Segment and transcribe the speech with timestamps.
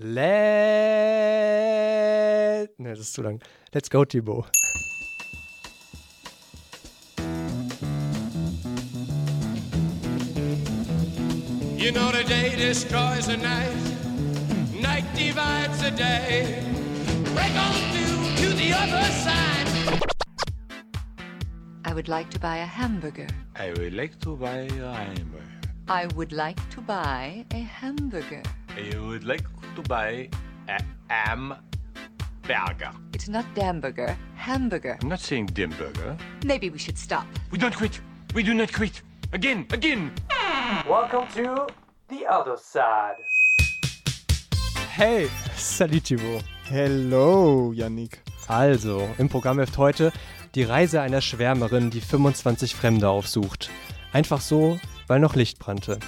[0.00, 0.28] Let.
[2.78, 3.40] Ne, das ist zu lang.
[3.72, 4.46] Let's go, Thibaut.
[11.76, 13.74] You know the day destroys the night,
[14.80, 16.62] night divides the day.
[17.34, 19.66] Break on through to the other side.
[21.84, 23.26] I would like to buy a hamburger.
[23.56, 25.42] I would like to buy a hamburger.
[25.88, 28.42] I would like to buy a hamburger.
[28.76, 29.46] I would like
[29.82, 30.28] to buy
[30.68, 32.90] a hamburger.
[33.14, 34.98] It's not Damburger, hamburger.
[35.02, 36.18] I'm not saying Dimburger.
[36.44, 37.26] Maybe we should stop.
[37.52, 38.00] We don't quit.
[38.34, 39.02] We do not quit.
[39.32, 40.12] Again, again.
[40.88, 41.68] Welcome to
[42.08, 43.22] the other side.
[44.90, 46.42] Hey, salut Thibaut.
[46.64, 48.18] Hello, Yannick.
[48.48, 50.12] Also, im Programm hilft heute
[50.56, 53.70] die Reise einer Schwärmerin, die 25 Fremde aufsucht.
[54.12, 56.00] Einfach so, weil noch Licht brannte.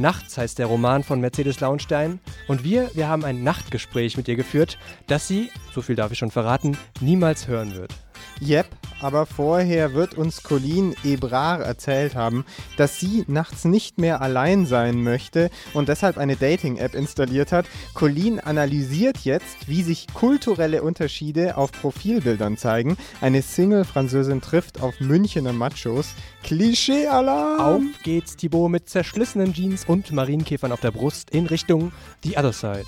[0.00, 4.36] Nachts heißt der Roman von Mercedes Launstein und wir, wir haben ein Nachtgespräch mit ihr
[4.36, 7.94] geführt, das sie, so viel darf ich schon verraten, niemals hören wird.
[8.42, 8.66] Yep,
[9.02, 12.46] aber vorher wird uns Colleen Ebrard erzählt haben,
[12.78, 17.66] dass sie nachts nicht mehr allein sein möchte und deshalb eine Dating-App installiert hat.
[17.92, 22.96] Colleen analysiert jetzt, wie sich kulturelle Unterschiede auf Profilbildern zeigen.
[23.20, 26.14] Eine Single-Französin trifft auf Münchener Machos.
[26.42, 27.60] Klischee-Alarm!
[27.60, 31.92] Auf geht's, Thibaut, mit zerschlissenen Jeans und Marienkäfern auf der Brust in Richtung
[32.24, 32.86] The Other Side.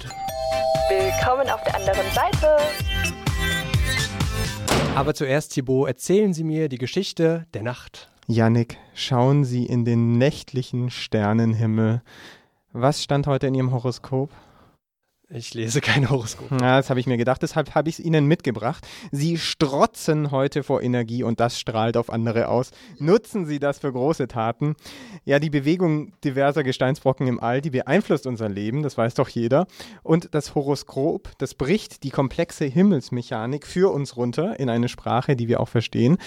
[0.88, 2.56] Willkommen auf der anderen Seite.
[4.94, 8.10] Aber zuerst, Thibaut, erzählen Sie mir die Geschichte der Nacht.
[8.26, 12.02] Yannick, schauen Sie in den nächtlichen Sternenhimmel.
[12.72, 14.30] Was stand heute in Ihrem Horoskop?
[15.34, 16.50] Ich lese kein Horoskop.
[16.50, 18.86] Ja, das habe ich mir gedacht, deshalb habe ich es Ihnen mitgebracht.
[19.12, 22.70] Sie strotzen heute vor Energie und das strahlt auf andere aus.
[22.98, 24.76] Nutzen Sie das für große Taten.
[25.24, 29.66] Ja, die Bewegung diverser Gesteinsbrocken im All, die beeinflusst unser Leben, das weiß doch jeder.
[30.02, 35.48] Und das Horoskop, das bricht die komplexe Himmelsmechanik für uns runter in eine Sprache, die
[35.48, 36.18] wir auch verstehen.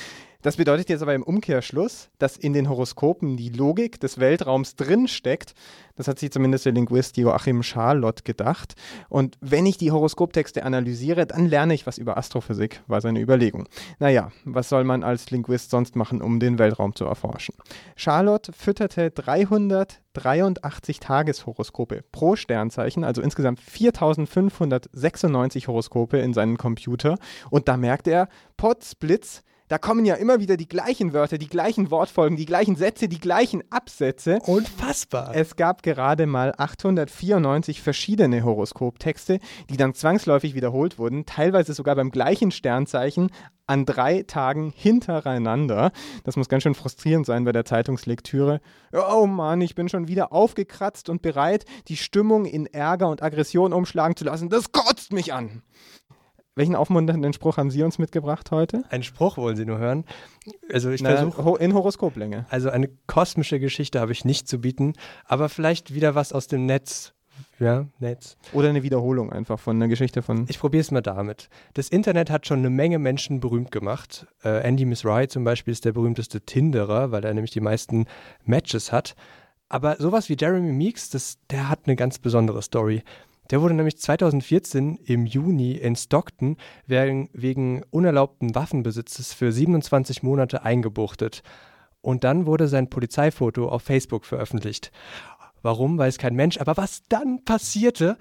[0.45, 5.55] Das bedeutet jetzt aber im Umkehrschluss, dass in den Horoskopen die Logik des Weltraums drinsteckt.
[5.95, 8.75] Das hat sich zumindest der Linguist Joachim Charlotte gedacht.
[9.09, 13.67] Und wenn ich die Horoskoptexte analysiere, dann lerne ich was über Astrophysik, war seine Überlegung.
[13.97, 17.55] Naja, was soll man als Linguist sonst machen, um den Weltraum zu erforschen?
[17.95, 27.17] Charlotte fütterte 383 Tageshoroskope pro Sternzeichen, also insgesamt 4596 Horoskope in seinen Computer.
[27.49, 31.89] Und da merkt er, Potzblitz, da kommen ja immer wieder die gleichen Wörter, die gleichen
[31.89, 34.39] Wortfolgen, die gleichen Sätze, die gleichen Absätze.
[34.45, 35.31] Unfassbar.
[35.33, 39.39] Es gab gerade mal 894 verschiedene Horoskoptexte,
[39.69, 43.31] die dann zwangsläufig wiederholt wurden, teilweise sogar beim gleichen Sternzeichen
[43.67, 45.91] an drei Tagen hintereinander.
[46.23, 48.61] Das muss ganz schön frustrierend sein bei der Zeitungslektüre.
[48.93, 53.73] Oh Mann, ich bin schon wieder aufgekratzt und bereit, die Stimmung in Ärger und Aggression
[53.73, 54.49] umschlagen zu lassen.
[54.49, 55.63] Das kotzt mich an.
[56.55, 58.83] Welchen aufmunternden Spruch haben Sie uns mitgebracht heute?
[58.89, 60.05] Einen Spruch wollen Sie nur hören.
[60.71, 61.61] Also ich versuche.
[61.61, 62.45] in Horoskoplänge.
[62.49, 64.93] Also eine kosmische Geschichte habe ich nicht zu bieten,
[65.25, 67.13] aber vielleicht wieder was aus dem Netz.
[67.59, 68.37] Ja, Netz.
[68.53, 70.45] Oder eine Wiederholung einfach von einer Geschichte von.
[70.47, 71.49] Ich probiere es mal damit.
[71.73, 74.25] Das Internet hat schon eine Menge Menschen berühmt gemacht.
[74.41, 78.05] Äh, Andy Miss Rye zum Beispiel ist der berühmteste Tinderer, weil er nämlich die meisten
[78.45, 79.15] Matches hat.
[79.67, 83.03] Aber sowas wie Jeremy Meeks, das, der hat eine ganz besondere Story.
[83.51, 86.57] Der wurde nämlich 2014 im Juni in Stockton
[86.87, 91.43] wegen, wegen unerlaubten Waffenbesitzes für 27 Monate eingebuchtet.
[92.01, 94.91] Und dann wurde sein Polizeifoto auf Facebook veröffentlicht.
[95.61, 96.59] Warum, weiß kein Mensch.
[96.59, 98.17] Aber was dann passierte,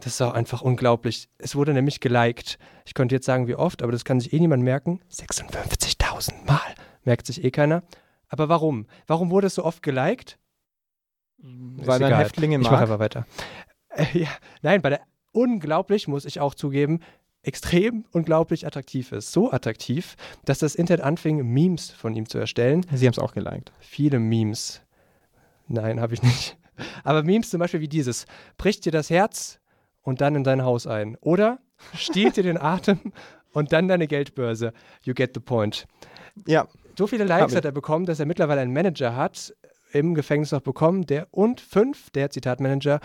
[0.00, 1.28] das ist auch einfach unglaublich.
[1.38, 2.58] Es wurde nämlich geliked.
[2.84, 5.00] Ich könnte jetzt sagen, wie oft, aber das kann sich eh niemand merken.
[5.10, 6.60] 56.000 Mal.
[7.04, 7.82] Merkt sich eh keiner.
[8.28, 8.86] Aber warum?
[9.06, 10.38] Warum wurde es so oft geliked?
[11.38, 12.14] Weil man.
[12.14, 12.82] Häftlinge Ich mache mag.
[12.82, 13.26] einfach weiter.
[13.98, 14.28] Äh, ja,
[14.62, 15.00] nein, weil er
[15.32, 17.00] unglaublich, muss ich auch zugeben,
[17.42, 19.32] extrem unglaublich attraktiv ist.
[19.32, 22.86] So attraktiv, dass das Internet anfing, Memes von ihm zu erstellen.
[22.92, 23.72] Sie haben es auch geliked.
[23.80, 24.82] Viele Memes.
[25.66, 26.56] Nein, habe ich nicht.
[27.04, 28.26] Aber Memes zum Beispiel wie dieses:
[28.56, 29.60] bricht dir das Herz
[30.02, 31.16] und dann in dein Haus ein.
[31.20, 31.58] Oder
[31.94, 33.12] stiehlt dir den Atem
[33.52, 34.72] und dann deine Geldbörse.
[35.02, 35.86] You get the point.
[36.46, 36.68] Ja,
[36.98, 39.54] So viele Likes hat er bekommen, dass er mittlerweile einen Manager hat,
[39.92, 42.98] im Gefängnis noch bekommen, der und fünf, der Zitatmanager,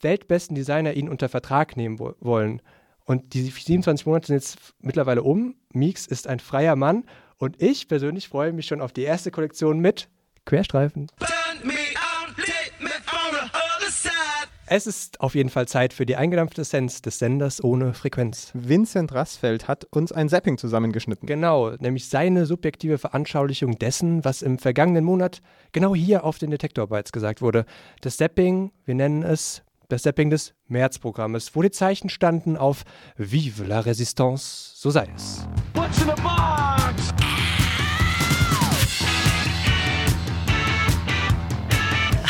[0.00, 2.62] weltbesten Designer ihn unter Vertrag nehmen wo wollen.
[3.04, 5.54] Und die 27 Monate sind jetzt mittlerweile um.
[5.72, 7.04] Meeks ist ein freier Mann
[7.38, 10.08] und ich persönlich freue mich schon auf die erste Kollektion mit
[10.44, 11.06] Querstreifen.
[11.18, 11.28] Burn
[11.66, 14.48] me out, take me on the other side.
[14.68, 18.50] Es ist auf jeden Fall Zeit für die eingedampfte Essenz des Senders ohne Frequenz.
[18.54, 21.26] Vincent Rassfeld hat uns ein Zapping zusammengeschnitten.
[21.26, 26.88] Genau, nämlich seine subjektive Veranschaulichung dessen, was im vergangenen Monat genau hier auf den Detektor
[26.88, 27.64] Bytes gesagt wurde.
[28.00, 32.84] Das Zapping, wir nennen es das Zapping des Märzprogrammes, wo die Zeichen standen auf
[33.16, 35.46] Vive la Résistance, so sei es.
[35.74, 37.12] What's in the box?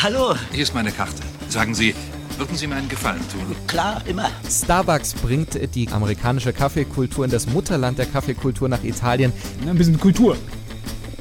[0.03, 0.35] Hallo.
[0.53, 1.23] Hier ist meine Karte.
[1.49, 1.95] Sagen Sie,
[2.37, 3.57] würden Sie mir einen Gefallen tun?
[3.67, 4.31] Klar, immer.
[4.49, 9.33] Starbucks bringt die amerikanische Kaffeekultur in das Mutterland der Kaffeekultur nach Italien.
[9.67, 10.37] Ein bisschen Kultur.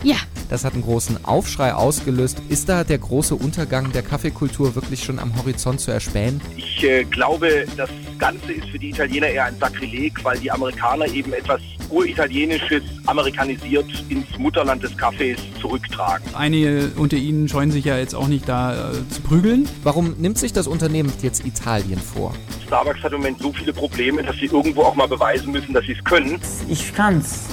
[0.04, 0.18] Ja.
[0.50, 2.42] Das hat einen großen Aufschrei ausgelöst.
[2.50, 6.42] Ist da der große Untergang der Kaffeekultur wirklich schon am Horizont zu erspähen?
[6.56, 11.08] Ich äh, glaube, das Ganze ist für die Italiener eher ein Sakrileg, weil die Amerikaner
[11.08, 16.26] eben etwas uritalienisches, amerikanisiert ins Mutterland des Kaffees zurücktragen.
[16.36, 19.68] Einige unter ihnen scheuen sich ja jetzt auch nicht da äh, zu prügeln.
[19.84, 22.34] Warum nimmt sich das Unternehmen jetzt Italien vor?
[22.66, 25.86] Starbucks hat im Moment so viele Probleme, dass sie irgendwo auch mal beweisen müssen, dass
[25.86, 26.40] sie es können.
[26.68, 27.46] Ich kann's,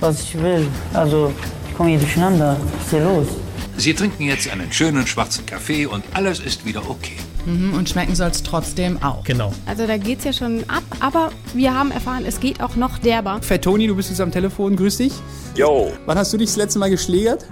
[0.00, 0.68] was ich will.
[0.92, 1.32] Also
[1.76, 2.56] komme hier durcheinander.
[2.74, 3.26] Was ist hier los?
[3.76, 7.16] Sie trinken jetzt einen schönen schwarzen Kaffee und alles ist wieder okay.
[7.44, 9.22] Mhm, und schmecken soll es trotzdem auch.
[9.24, 9.52] Genau.
[9.66, 13.40] Also da geht's ja schon ab, aber wir haben erfahren, es geht auch noch derber.
[13.42, 15.12] Fettoni, du bist jetzt am Telefon, grüß dich.
[15.54, 15.92] Jo.
[16.06, 17.46] Wann hast du dich das letzte Mal geschlägert?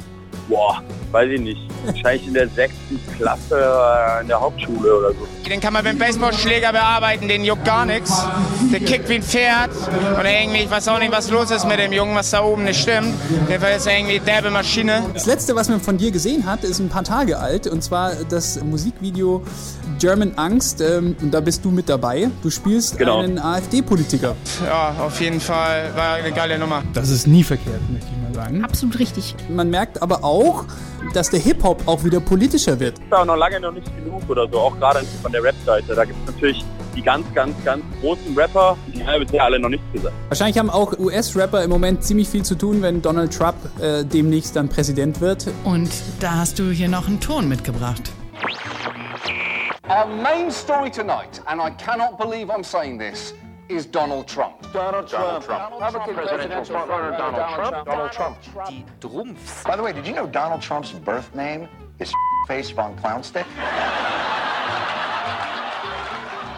[0.49, 1.61] Boah, weiß ich nicht.
[1.85, 5.27] Wahrscheinlich in der sechsten Klasse äh, in der Hauptschule oder so.
[5.49, 8.25] Den kann man mit dem Baseballschläger bearbeiten, den juckt gar nichts.
[8.73, 9.71] Der kickt wie ein Pferd.
[9.71, 12.65] Und irgendwie, ich weiß auch nicht, was los ist mit dem Jungen, was da oben
[12.65, 13.15] nicht stimmt.
[13.43, 15.05] Auf jeden Fall ist er irgendwie derbe Maschine.
[15.13, 17.67] Das letzte, was man von dir gesehen hat, ist ein paar Tage alt.
[17.67, 19.43] Und zwar das Musikvideo
[19.99, 20.81] German Angst.
[20.81, 22.31] Ähm, und da bist du mit dabei.
[22.43, 23.21] Du spielst genau.
[23.21, 24.35] einen AfD-Politiker.
[24.65, 26.83] Ja, auf jeden Fall war eine geile Nummer.
[26.95, 28.65] Das ist nie verkehrt, möchte ich mal sagen.
[28.65, 29.35] Absolut richtig.
[29.49, 30.65] Man merkt aber auch,
[31.15, 32.99] dass der Hip-Hop auch wieder politischer wird.
[32.99, 35.95] Das ist aber noch lange noch nicht genug oder so, auch gerade von der Rap-Seite.
[35.95, 36.65] Da gibt es natürlich
[36.95, 40.15] die ganz, ganz, ganz großen Rapper, die haben bisher alle noch nichts gesagt.
[40.29, 44.57] Wahrscheinlich haben auch US-Rapper im Moment ziemlich viel zu tun, wenn Donald Trump äh, demnächst
[44.57, 45.47] dann Präsident wird.
[45.65, 45.91] Und
[46.21, 48.13] da hast du hier noch einen Ton mitgebracht.
[49.87, 53.35] Our main story tonight, and I cannot believe I'm saying this,
[53.69, 54.73] is Donald Trump.
[54.73, 55.49] Donald Trump.
[55.49, 57.87] Republican presidential frontrunner Donald Trump.
[57.87, 58.39] Donald Trump.
[58.69, 59.65] Die Drumpfs.
[59.65, 61.69] By the way, did you know Donald Trump's birth name
[61.99, 62.13] is
[62.49, 63.47] face von Clownstick?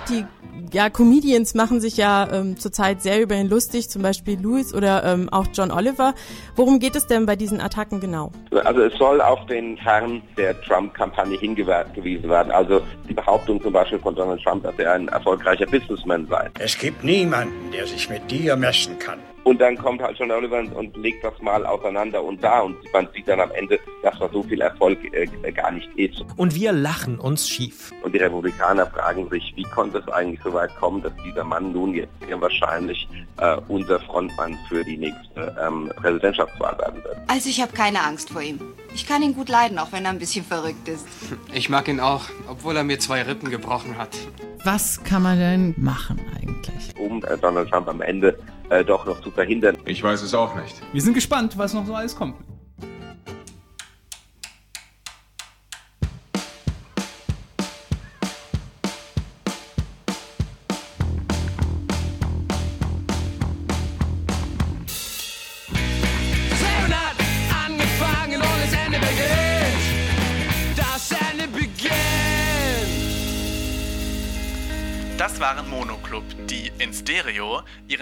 [0.08, 0.26] Die
[0.76, 5.04] ja, Comedians machen sich ja ähm, zurzeit sehr über ihn lustig, zum Beispiel Louis oder
[5.04, 6.12] ähm, auch John Oliver.
[6.54, 8.30] Worum geht es denn bei diesen Attacken genau?
[8.50, 12.52] Also es soll auf den Kern der Trump-Kampagne hingewiesen werden.
[12.52, 16.50] Also die Behauptung zum Beispiel von Donald Trump, dass er ein erfolgreicher Businessman sei.
[16.58, 19.18] Es gibt niemanden, der sich mit dir messen kann.
[19.46, 23.06] Und dann kommt halt John Oliver und legt das mal auseinander und da und man
[23.14, 26.24] sieht dann am Ende, dass das so viel Erfolg äh, gar nicht ist.
[26.36, 27.92] Und wir lachen uns schief.
[28.02, 31.72] Und die Republikaner fragen sich, wie konnte es eigentlich so weit kommen, dass dieser Mann
[31.72, 33.06] nun jetzt sehr wahrscheinlich
[33.38, 37.16] äh, unser Frontmann für die nächste ähm, Präsidentschaftswahl werden wird.
[37.28, 38.58] Also ich habe keine Angst vor ihm.
[38.96, 41.06] Ich kann ihn gut leiden, auch wenn er ein bisschen verrückt ist.
[41.54, 44.10] Ich mag ihn auch, obwohl er mir zwei Rippen gebrochen hat.
[44.64, 46.92] Was kann man denn machen eigentlich?
[46.98, 48.36] Um äh, Donald Trump am Ende
[48.84, 49.76] doch noch zu verhindern.
[49.84, 50.74] Ich weiß es auch nicht.
[50.92, 52.36] Wir sind gespannt, was noch so alles kommt.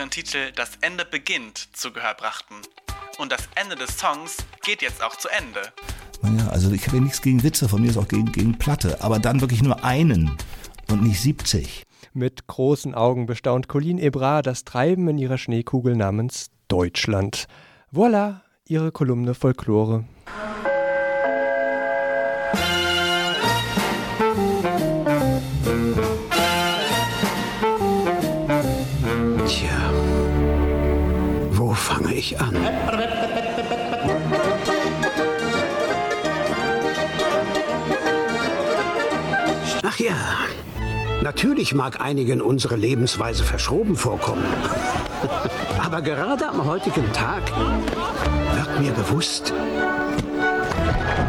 [0.05, 2.57] Ihren Titel Das Ende beginnt zu Gehör brachten.
[3.19, 5.73] Und das Ende des Songs geht jetzt auch zu Ende.
[6.39, 9.03] Ja, also ich habe ja nichts gegen Witze, von mir ist auch gegen, gegen Platte,
[9.03, 10.37] aber dann wirklich nur einen
[10.91, 11.85] und nicht 70.
[12.13, 17.47] Mit großen Augen bestaunt Colleen Ebra das Treiben in ihrer Schneekugel namens Deutschland.
[17.91, 20.05] Voilà, ihre Kolumne Folklore.
[32.25, 32.57] Fange ich an?
[39.83, 40.17] Ach ja,
[41.23, 44.45] natürlich mag einigen unsere Lebensweise verschoben vorkommen.
[45.85, 47.43] Aber gerade am heutigen Tag
[48.55, 49.53] wird mir bewusst,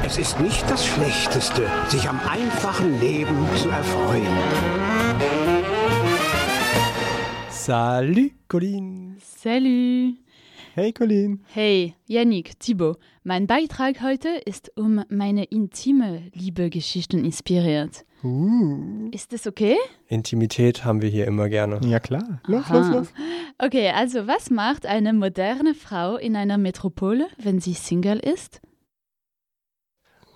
[0.05, 4.27] es ist nicht das Schlechteste, sich am einfachen Leben zu erfreuen.
[7.49, 9.17] Salut, Colleen.
[9.41, 10.24] Salut.
[10.77, 11.39] Hey, Colleen.
[11.53, 12.97] Hey, Yannick, Thibaut.
[13.23, 18.03] Mein Beitrag heute ist um meine intime Liebegeschichten inspiriert.
[18.25, 19.09] Uh.
[19.11, 19.77] Ist das okay?
[20.07, 21.79] Intimität haben wir hier immer gerne.
[21.87, 22.41] Ja, klar.
[22.47, 23.07] Los, los, los.
[23.57, 28.59] Okay, also was macht eine moderne Frau in einer Metropole, wenn sie Single ist?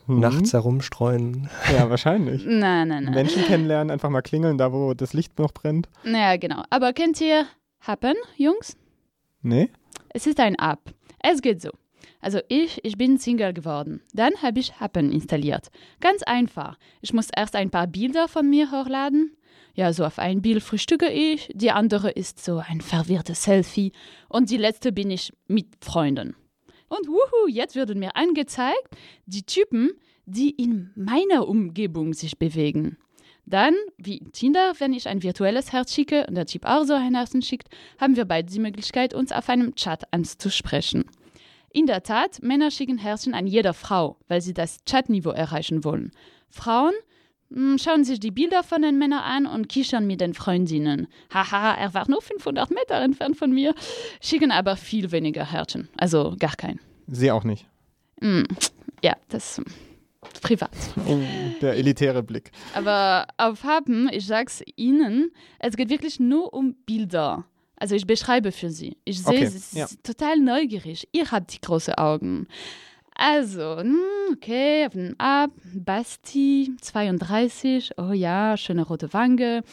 [0.07, 0.21] Mhm.
[0.21, 1.49] nachts herumstreuen.
[1.73, 2.45] Ja, wahrscheinlich.
[2.45, 3.13] Nein, nein, nein.
[3.13, 5.89] Menschen kennenlernen, einfach mal klingeln, da wo das Licht noch brennt.
[6.05, 6.63] Ja, genau.
[6.69, 7.45] Aber kennt ihr
[7.81, 8.77] Happen, Jungs?
[9.41, 9.69] Nee?
[10.09, 10.93] Es ist ein App.
[11.21, 11.71] Es geht so.
[12.21, 14.01] Also ich, ich bin Single geworden.
[14.13, 15.69] Dann habe ich Happen installiert.
[15.99, 16.77] Ganz einfach.
[17.01, 19.35] Ich muss erst ein paar Bilder von mir hochladen.
[19.75, 23.93] Ja, so auf ein Bild frühstücke ich, die andere ist so ein verwirrtes Selfie
[24.27, 26.35] und die letzte bin ich mit Freunden.
[26.89, 28.89] Und wuhu, jetzt werden mir angezeigt
[29.25, 29.91] die Typen,
[30.25, 32.97] die in meiner Umgebung sich bewegen.
[33.49, 36.93] Dann, wie in Tinder, wenn ich ein virtuelles Herz schicke und der Typ auch so
[36.93, 37.67] ein Herzen schickt,
[37.99, 41.05] haben wir beide die Möglichkeit, uns auf einem Chat anzusprechen.
[41.71, 46.11] In der Tat, Männer schicken Herzchen an jeder Frau, weil sie das Chatniveau erreichen wollen.
[46.47, 46.93] Frauen
[47.49, 51.07] mh, schauen sich die Bilder von den Männern an und kichern mit den Freundinnen.
[51.33, 53.73] Haha, er war nur 500 Meter entfernt von mir,
[54.21, 56.79] schicken aber viel weniger Herzchen, also gar kein.
[57.07, 57.65] Sie auch nicht.
[58.21, 58.43] Mm,
[59.03, 59.88] ja, das ist
[60.41, 60.71] privat.
[61.07, 61.17] Oh,
[61.61, 62.51] der elitäre Blick.
[62.73, 67.45] Aber auf Haben, ich sag's Ihnen, es geht wirklich nur um Bilder.
[67.77, 68.97] Also ich beschreibe für Sie.
[69.05, 69.87] Ich sehe, Okay, Sie sind ja.
[70.03, 71.07] total neugierig.
[71.13, 72.47] Ihr habt die großen Augen.
[73.15, 73.97] Also, hm,
[74.33, 79.63] okay, auf den Ab, Basti, 32, oh ja, schöne rote Wange,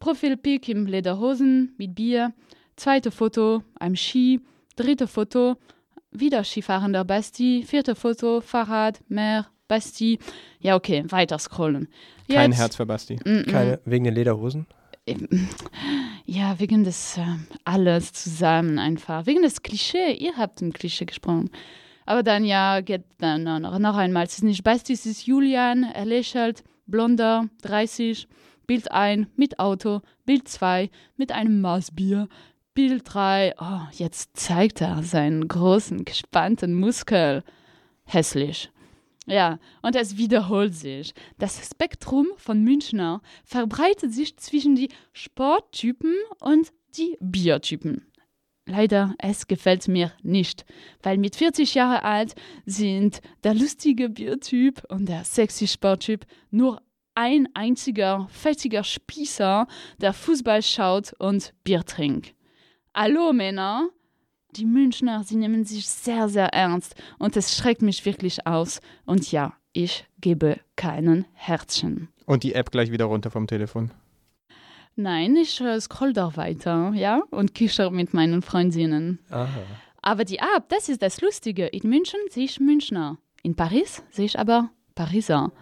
[0.00, 2.32] Profilpick im Lederhosen mit Bier,
[2.74, 4.40] zweite Foto, am Ski,
[4.74, 5.56] dritte Foto,
[6.10, 10.18] wieder Skifahrender Basti, vierte Foto, Fahrrad, Meer, Basti.
[10.60, 11.88] Ja, okay, weiter scrollen.
[12.30, 13.18] Kein Jetzt- Herz für Basti.
[13.24, 13.46] Mm, mm.
[13.46, 14.66] Keine, wegen den Lederhosen?
[16.26, 17.22] Ja, wegen des äh,
[17.64, 19.24] alles zusammen einfach.
[19.26, 20.12] Wegen des Klischee.
[20.12, 21.50] Ihr habt ein Klischee gesprochen.
[22.04, 24.26] Aber dann ja, geht dann noch, noch einmal.
[24.26, 25.84] Es ist nicht Basti, es ist Julian.
[25.84, 28.28] Er lächelt, blonder, 30.
[28.66, 30.02] Bild 1 mit Auto.
[30.26, 32.28] Bild 2 mit einem Maßbier.
[32.74, 37.42] Bild 3, oh, jetzt zeigt er seinen großen, gespannten Muskel.
[38.04, 38.70] Hässlich.
[39.28, 41.12] Ja, und es wiederholt sich.
[41.38, 48.10] Das Spektrum von Münchner verbreitet sich zwischen die Sporttypen und die Biertypen.
[48.64, 50.64] Leider, es gefällt mir nicht,
[51.02, 52.34] weil mit 40 Jahre alt
[52.66, 56.82] sind der lustige Biertyp und der sexy Sporttyp nur
[57.14, 59.66] ein einziger fettiger Spießer,
[60.00, 62.34] der Fußball schaut und Bier trinkt.
[62.94, 63.88] Hallo Männer,
[64.56, 68.80] die Münchner, sie nehmen sich sehr, sehr ernst und es schreckt mich wirklich aus.
[69.04, 72.08] Und ja, ich gebe keinen Herzchen.
[72.26, 73.90] Und die App gleich wieder runter vom Telefon.
[74.96, 79.20] Nein, ich äh, scroll da weiter, ja, und kicher mit meinen Freundinnen.
[79.30, 79.48] Aha.
[80.02, 81.66] Aber die App, das ist das Lustige.
[81.66, 83.18] In München sehe ich Münchner.
[83.42, 85.52] In Paris sehe ich aber Pariser.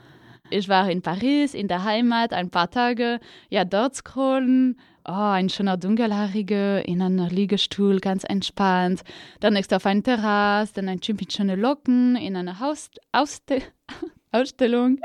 [0.48, 3.20] Ich war in Paris, in der Heimat, ein paar Tage.
[3.50, 4.78] Ja, dort scrollen.
[5.08, 9.04] Oh, ein schöner Dunkelhaarige in einem Liegestuhl, ganz entspannt.
[9.38, 13.62] Dann nächst auf einer Terrasse, dann ein Typ mit schönen Locken in einer Haus Ausste
[14.32, 14.98] Ausstellung.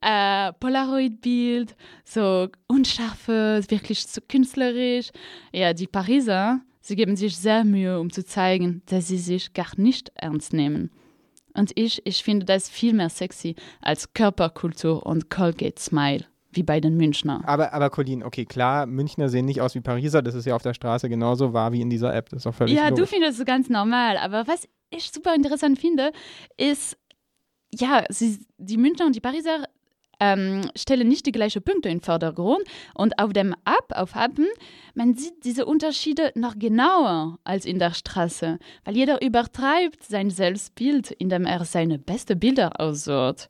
[0.00, 1.74] Äh, Polaroid-Bild,
[2.04, 5.10] so unscharfes, wirklich so künstlerisch.
[5.52, 9.72] Ja, die Pariser, sie geben sich sehr Mühe, um zu zeigen, dass sie sich gar
[9.76, 10.92] nicht ernst nehmen.
[11.54, 16.24] Und ich, ich finde das viel mehr sexy als Körperkultur und Colgate Smile,
[16.56, 17.42] wie bei den Münchner.
[17.46, 20.62] Aber, aber Colin, okay, klar, Münchner sehen nicht aus wie Pariser, das ist ja auf
[20.62, 23.10] der Straße genauso wahr wie in dieser App, das ist auch völlig Ja, du logisch.
[23.10, 24.16] findest es ganz normal.
[24.18, 26.12] Aber was ich super interessant finde,
[26.56, 26.96] ist,
[27.72, 29.64] ja, sie, die Münchner und die Pariser
[30.20, 32.62] ähm, stellen nicht die gleichen Punkte in den Vordergrund.
[32.94, 34.46] Und auf dem App, auf Appen,
[34.94, 41.10] man sieht diese Unterschiede noch genauer als in der Straße, weil jeder übertreibt sein Selbstbild,
[41.10, 43.48] indem er seine besten Bilder aussucht.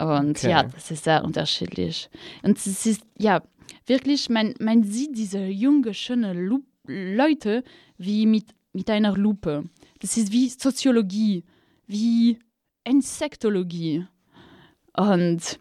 [0.00, 0.50] Und Okay.
[0.50, 2.10] ja, das ist sehr unterschiedlich.
[2.42, 3.42] Und es ist, ja,
[3.86, 7.64] wirklich, man, man sieht diese junge, schöne Lu Leute
[7.96, 9.64] wie mit, mit einer Lupe.
[10.00, 11.44] Das ist wie Soziologie,
[11.86, 12.38] wie
[12.84, 14.06] Insektologie.
[14.94, 15.58] Und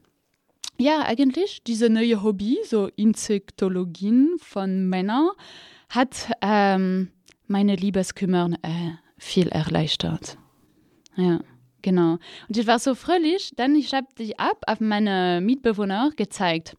[0.78, 5.30] ja, eigentlich, diese neue Hobby, so Insektologien von Männern,
[5.90, 7.12] hat ähm,
[7.48, 10.38] meine Liebeskümmern äh, viel erleichtert.
[11.16, 11.40] Ja,
[11.84, 12.18] genau.
[12.48, 16.75] Und ich war so fröhlich, denn ich habe die App auf meine Mitbewohner gezeigt.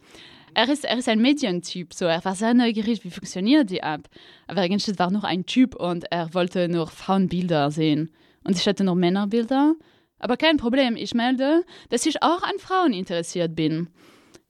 [0.55, 4.09] Er ist, er ist ein Medientyp, so er war sehr neugierig, wie funktioniert die App.
[4.47, 8.11] Aber eigentlich war nur ein Typ und er wollte nur Frauenbilder sehen.
[8.45, 9.75] Und ich hatte nur Männerbilder.
[10.19, 13.89] Aber kein Problem, ich melde, dass ich auch an Frauen interessiert bin.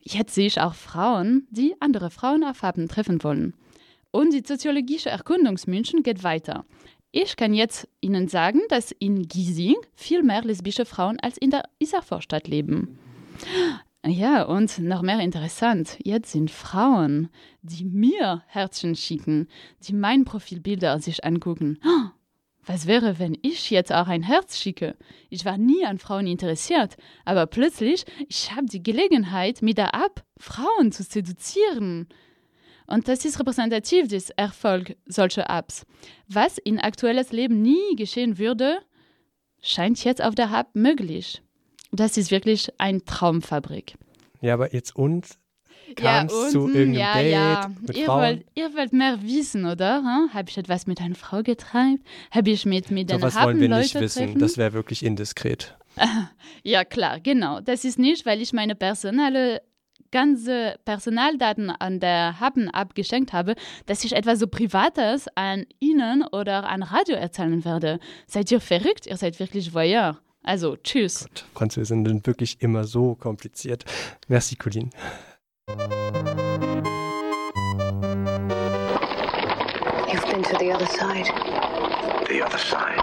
[0.00, 3.54] Jetzt sehe ich auch Frauen, die andere Frauen auf Farben treffen wollen.
[4.11, 6.66] Und die soziologische Erkundungsmünchen geht weiter.
[7.16, 11.62] Ich kann jetzt Ihnen sagen, dass in Giesing viel mehr lesbische Frauen als in der
[11.78, 12.99] Isarvorstadt leben.
[14.04, 17.28] Ja, und noch mehr interessant, jetzt sind Frauen,
[17.62, 19.47] die mir Herzchen schicken,
[19.85, 21.78] die mein Profilbilder sich angucken.
[22.66, 24.97] Was wäre, wenn ich jetzt auch ein Herz schicke?
[25.30, 30.25] Ich war nie an Frauen interessiert, aber plötzlich, ich habe die Gelegenheit, mit der App
[30.37, 32.09] Frauen zu seduzieren.
[32.86, 35.86] Und das ist repräsentativ des Erfolg solcher Apps.
[36.28, 38.78] Was in aktuelles Leben nie geschehen würde,
[39.62, 41.42] scheint jetzt auf der App möglich.
[41.92, 43.94] Das ist wirklich ein Traumfabrik.
[44.40, 45.38] Ja, aber jetzt uns
[45.96, 47.70] kam es zu irgendeinem ja, Date ja.
[47.80, 48.20] mit Ihr Frauen.
[48.22, 49.98] wollt, ihr wollt mehr wissen, oder?
[49.98, 50.34] Hm?
[50.34, 52.02] Habe ich etwas mit einer Frau getreibt?
[52.30, 54.24] Habe ich mit, mit den Sowas wollen wir nicht Leute wissen.
[54.24, 54.40] treffen?
[54.40, 55.76] Das wäre wirklich indiskret.
[56.66, 57.60] Ja, klar, genau.
[57.60, 59.60] Das ist nicht, weil ich meine personale
[60.14, 63.56] ganze Personaldaten an der Haben abgeschenkt habe,
[63.87, 67.99] dass ich etwas so Privates an Ihnen oder an Radio erzählen werde.
[68.28, 69.09] Seid ihr verrückt?
[69.09, 70.21] Ihr seid wirklich Voyeur.
[70.44, 71.26] Also, tschüss.
[71.54, 73.85] Französinnen sind wirklich immer so kompliziert.
[74.28, 74.90] Merci, Colin.
[80.06, 81.26] You've been to the other side.
[82.28, 83.02] The other side.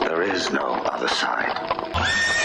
[0.00, 2.43] There is no other side.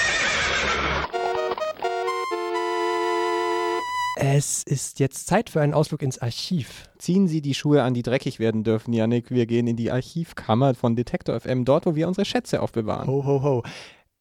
[4.22, 6.90] Es ist jetzt Zeit für einen Ausflug ins Archiv.
[6.98, 9.32] Ziehen Sie die Schuhe an, die dreckig werden dürfen, Yannick.
[9.32, 13.08] Wir gehen in die Archivkammer von Detektor FM, dort, wo wir unsere Schätze aufbewahren.
[13.08, 13.64] Ho, ho, ho.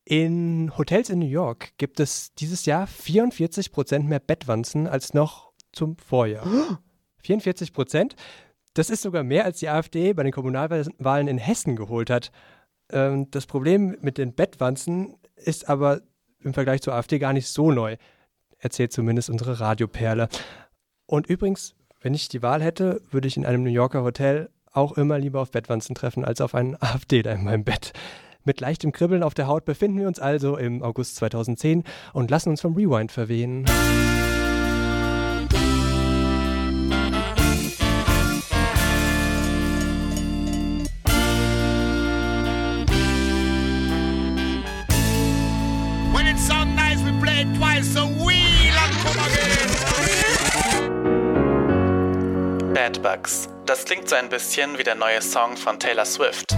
[0.05, 5.51] In Hotels in New York gibt es dieses Jahr 44 Prozent mehr Bettwanzen als noch
[5.73, 6.47] zum Vorjahr.
[7.25, 8.15] 44 Prozent?
[8.75, 12.31] Das ist sogar mehr, als die AfD bei den Kommunalwahlen in Hessen geholt hat.
[12.93, 16.03] Ähm, das Problem mit den Bettwanzen ist aber
[16.39, 17.97] im Vergleich zur AfD gar nicht so neu,
[18.59, 20.29] erzählt zumindest unsere Radioperle.
[21.07, 24.97] Und übrigens, wenn ich die Wahl hätte, würde ich in einem New Yorker Hotel auch
[24.97, 27.93] immer lieber auf Bettwanzen treffen, als auf einen AfD da in meinem Bett.
[28.45, 32.51] Mit leichtem Kribbeln auf der Haut befinden wir uns also im August 2010 und lassen
[32.51, 33.67] uns vom Rewind verwehen.
[52.99, 53.03] Again.
[53.03, 53.49] Bad Bugs.
[53.67, 56.53] Das klingt so ein bisschen wie der neue Song von Taylor Swift.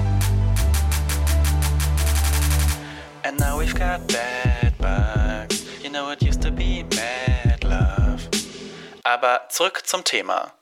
[3.25, 5.65] And now we've got bad bugs.
[5.83, 8.29] You know it used to be mad love.
[9.05, 10.53] Aber zurück zum Thema.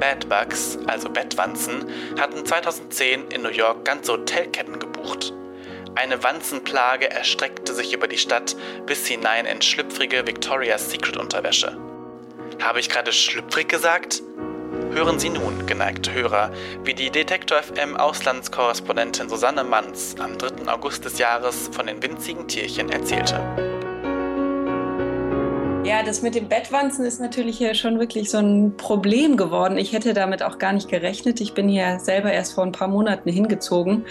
[0.00, 5.32] Bad Bugs, also Bettwanzen, hatten 2010 in New York ganze Hotelketten gebucht.
[5.94, 11.78] Eine Wanzenplage erstreckte sich über die Stadt bis hinein in schlüpfrige Victoria's Secret Unterwäsche.
[12.60, 14.22] Habe ich gerade schlüpfrig gesagt?
[14.94, 16.52] Hören Sie nun, geneigte Hörer,
[16.84, 20.68] wie die Detektor FM Auslandskorrespondentin Susanne Manz am 3.
[20.72, 23.40] August des Jahres von den winzigen Tierchen erzählte.
[25.82, 29.78] Ja, das mit dem Bettwanzen ist natürlich hier schon wirklich so ein Problem geworden.
[29.78, 31.40] Ich hätte damit auch gar nicht gerechnet.
[31.40, 34.04] Ich bin hier selber erst vor ein paar Monaten hingezogen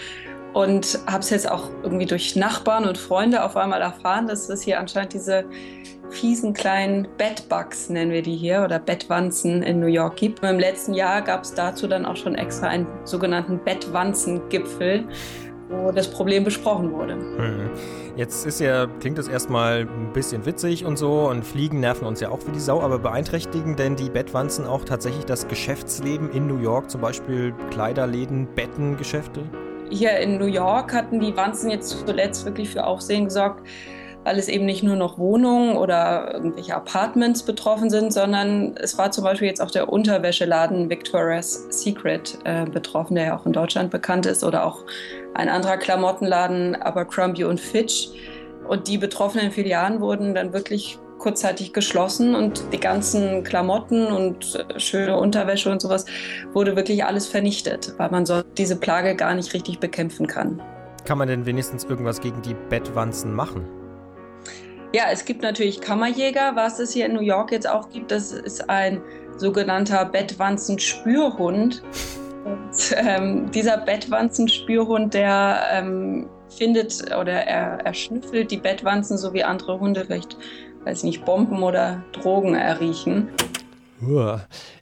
[0.54, 4.62] und habe es jetzt auch irgendwie durch Nachbarn und Freunde auf einmal erfahren, dass es
[4.62, 5.44] hier anscheinend diese
[6.10, 10.44] fiesen kleinen Bedbugs, nennen wir die hier, oder Bettwanzen in New York gibt.
[10.44, 15.04] Im letzten Jahr gab es dazu dann auch schon extra einen sogenannten Bettwanzengipfel,
[15.70, 17.14] wo das Problem besprochen wurde.
[17.14, 17.70] Hm.
[18.14, 22.20] Jetzt ist ja, klingt das erstmal ein bisschen witzig und so und Fliegen nerven uns
[22.20, 26.46] ja auch wie die Sau, aber beeinträchtigen denn die Bettwanzen auch tatsächlich das Geschäftsleben in
[26.46, 29.42] New York, zum Beispiel Kleiderläden, Bettengeschäfte?
[29.90, 33.66] Hier in New York hatten die Wanzen jetzt zuletzt wirklich für Aufsehen gesorgt,
[34.24, 39.10] weil es eben nicht nur noch Wohnungen oder irgendwelche Apartments betroffen sind, sondern es war
[39.10, 43.90] zum Beispiel jetzt auch der Unterwäscheladen Victoria's Secret äh, betroffen, der ja auch in Deutschland
[43.90, 44.84] bekannt ist, oder auch
[45.34, 48.08] ein anderer Klamottenladen Abercrombie und Fitch.
[48.66, 55.16] Und die betroffenen Filialen wurden dann wirklich kurzzeitig geschlossen und die ganzen Klamotten und schöne
[55.16, 56.04] Unterwäsche und sowas
[56.52, 60.60] wurde wirklich alles vernichtet, weil man so diese Plage gar nicht richtig bekämpfen kann.
[61.06, 63.66] Kann man denn wenigstens irgendwas gegen die Bettwanzen machen?
[64.92, 66.52] Ja, es gibt natürlich Kammerjäger.
[66.56, 69.00] Was es hier in New York jetzt auch gibt, das ist ein
[69.38, 71.82] sogenannter Bettwanzenspürhund.
[72.44, 79.42] Und ähm, dieser Bettwanzenspürhund, der ähm, findet oder er, er schnüffelt die Bettwanzen, so wie
[79.42, 80.36] andere Hunde vielleicht,
[80.84, 83.28] weiß ich nicht, Bomben oder Drogen erriechen.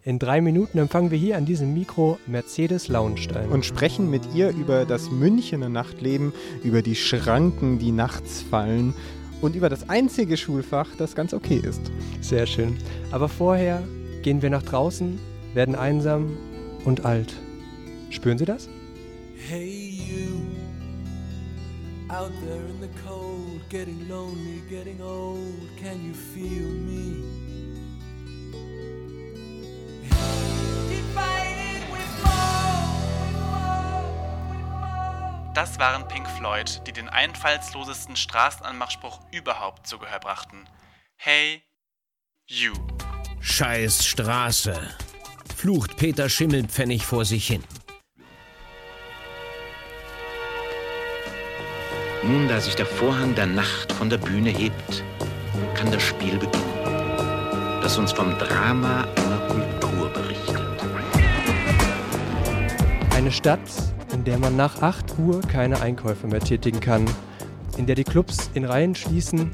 [0.04, 3.50] In drei Minuten empfangen wir hier an diesem Mikro Mercedes Launstein.
[3.50, 6.32] Und sprechen mit ihr über das Münchener Nachtleben,
[6.64, 8.94] über die Schranken, die nachts fallen
[9.40, 11.92] und über das einzige Schulfach, das ganz okay ist.
[12.20, 12.78] Sehr schön.
[13.12, 13.82] Aber vorher
[14.22, 15.20] gehen wir nach draußen,
[15.54, 16.36] werden einsam
[16.84, 17.32] und alt.
[18.10, 18.68] Spüren Sie das?
[19.48, 20.40] Hey you,
[22.08, 23.11] out there in the cold,
[23.72, 27.24] getting lonely, getting old, can you feel me?
[35.54, 40.64] Das waren Pink Floyd, die den einfallslosesten Straßenanmachspruch überhaupt zu Gehör brachten.
[41.16, 41.62] Hey,
[42.46, 42.72] you.
[43.40, 44.78] Scheiß Straße.
[45.56, 47.62] Flucht Peter Schimmelpfennig vor sich hin.
[52.24, 55.02] Nun, da sich der Vorhang der Nacht von der Bühne hebt,
[55.74, 60.62] kann das Spiel beginnen, das uns vom Drama einer Kultur berichtet.
[63.16, 63.58] Eine Stadt,
[64.12, 67.06] in der man nach 8 Uhr keine Einkäufe mehr tätigen kann,
[67.76, 69.50] in der die Clubs in Reihen schließen,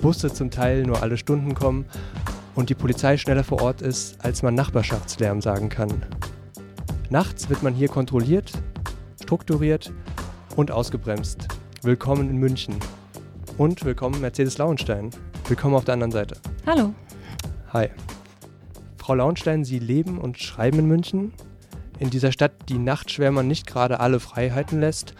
[0.00, 1.84] Busse zum Teil nur alle Stunden kommen
[2.54, 6.04] und die Polizei schneller vor Ort ist, als man Nachbarschaftslärm sagen kann.
[7.10, 8.52] Nachts wird man hier kontrolliert,
[9.20, 9.92] strukturiert
[10.54, 11.48] und ausgebremst.
[11.84, 12.76] Willkommen in München.
[13.58, 15.10] Und willkommen Mercedes Lauenstein.
[15.48, 16.40] Willkommen auf der anderen Seite.
[16.64, 16.94] Hallo.
[17.74, 17.90] Hi.
[18.96, 21.34] Frau Lauenstein, Sie leben und schreiben in München.
[21.98, 25.12] In dieser Stadt, die Nachtschwärmern nicht gerade alle Freiheiten lässt.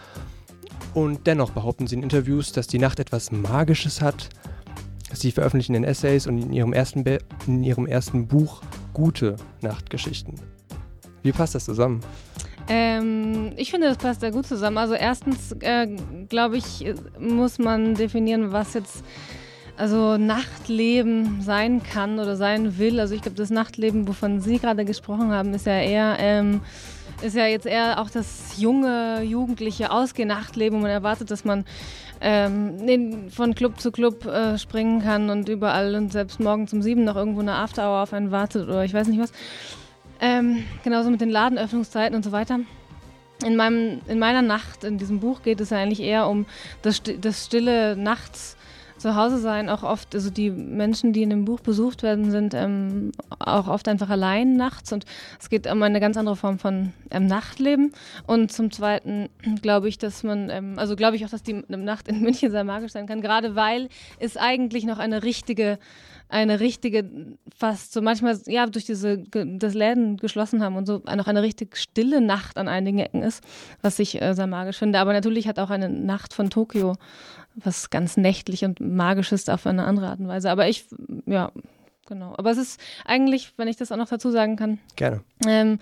[0.95, 4.29] Und dennoch behaupten Sie in Interviews, dass die Nacht etwas Magisches hat.
[5.13, 10.33] Sie veröffentlichen in Essays und in ihrem ersten, Be in ihrem ersten Buch gute Nachtgeschichten.
[11.21, 11.99] Wie passt das zusammen?
[12.67, 14.77] Ähm, ich finde, das passt sehr gut zusammen.
[14.77, 15.87] Also erstens, äh,
[16.29, 16.85] glaube ich,
[17.19, 19.03] muss man definieren, was jetzt
[19.77, 22.99] also Nachtleben sein kann oder sein will.
[22.99, 26.15] Also ich glaube, das Nachtleben, wovon Sie gerade gesprochen haben, ist ja eher...
[26.19, 26.61] Ähm,
[27.21, 30.81] ist ja jetzt eher auch das junge, jugendliche Ausgeh-Nachtleben.
[30.81, 31.65] Man erwartet, dass man
[32.21, 37.03] ähm, von Club zu Club äh, springen kann und überall und selbst morgen um sieben
[37.03, 39.31] noch irgendwo eine Afterhour auf einen wartet oder ich weiß nicht was.
[40.21, 42.59] Ähm, genauso mit den Ladenöffnungszeiten und so weiter.
[43.45, 46.45] In, meinem, in meiner Nacht, in diesem Buch geht es ja eigentlich eher um
[46.81, 48.55] das, das stille Nachts
[48.97, 49.69] zu Hause sein.
[49.69, 53.87] Auch oft, also die Menschen, die in dem Buch besucht werden, sind ähm, auch oft
[53.87, 55.05] einfach allein nachts und
[55.39, 57.91] es geht um eine ganz andere Form von ähm, Nachtleben.
[58.25, 59.29] Und zum Zweiten
[59.61, 62.63] glaube ich, dass man, ähm, also glaube ich auch, dass die Nacht in München sehr
[62.63, 65.77] magisch sein kann, gerade weil es eigentlich noch eine richtige
[66.27, 71.27] eine richtige, fast so manchmal, ja, durch diese, das Läden geschlossen haben und so noch
[71.27, 73.43] eine richtig stille Nacht an einigen Ecken ist,
[73.81, 74.99] was ich äh, sehr magisch finde.
[74.99, 76.95] Aber natürlich hat auch eine Nacht von Tokio
[77.55, 80.51] was ganz nächtlich und magisches auf eine andere Art und Weise.
[80.51, 80.85] Aber ich,
[81.25, 81.51] ja,
[82.05, 82.33] genau.
[82.37, 84.79] Aber es ist eigentlich, wenn ich das auch noch dazu sagen kann.
[84.95, 85.23] Gerne.
[85.45, 85.79] Ähm,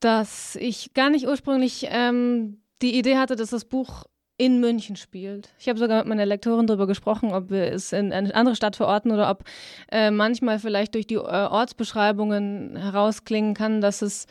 [0.00, 4.04] dass ich gar nicht ursprünglich ähm, die Idee hatte, dass das Buch
[4.38, 5.50] in München spielt.
[5.58, 8.76] Ich habe sogar mit meiner Lektorin darüber gesprochen, ob wir es in eine andere Stadt
[8.76, 9.42] verorten oder ob
[9.90, 14.26] äh, manchmal vielleicht durch die äh, Ortsbeschreibungen herausklingen kann, dass es,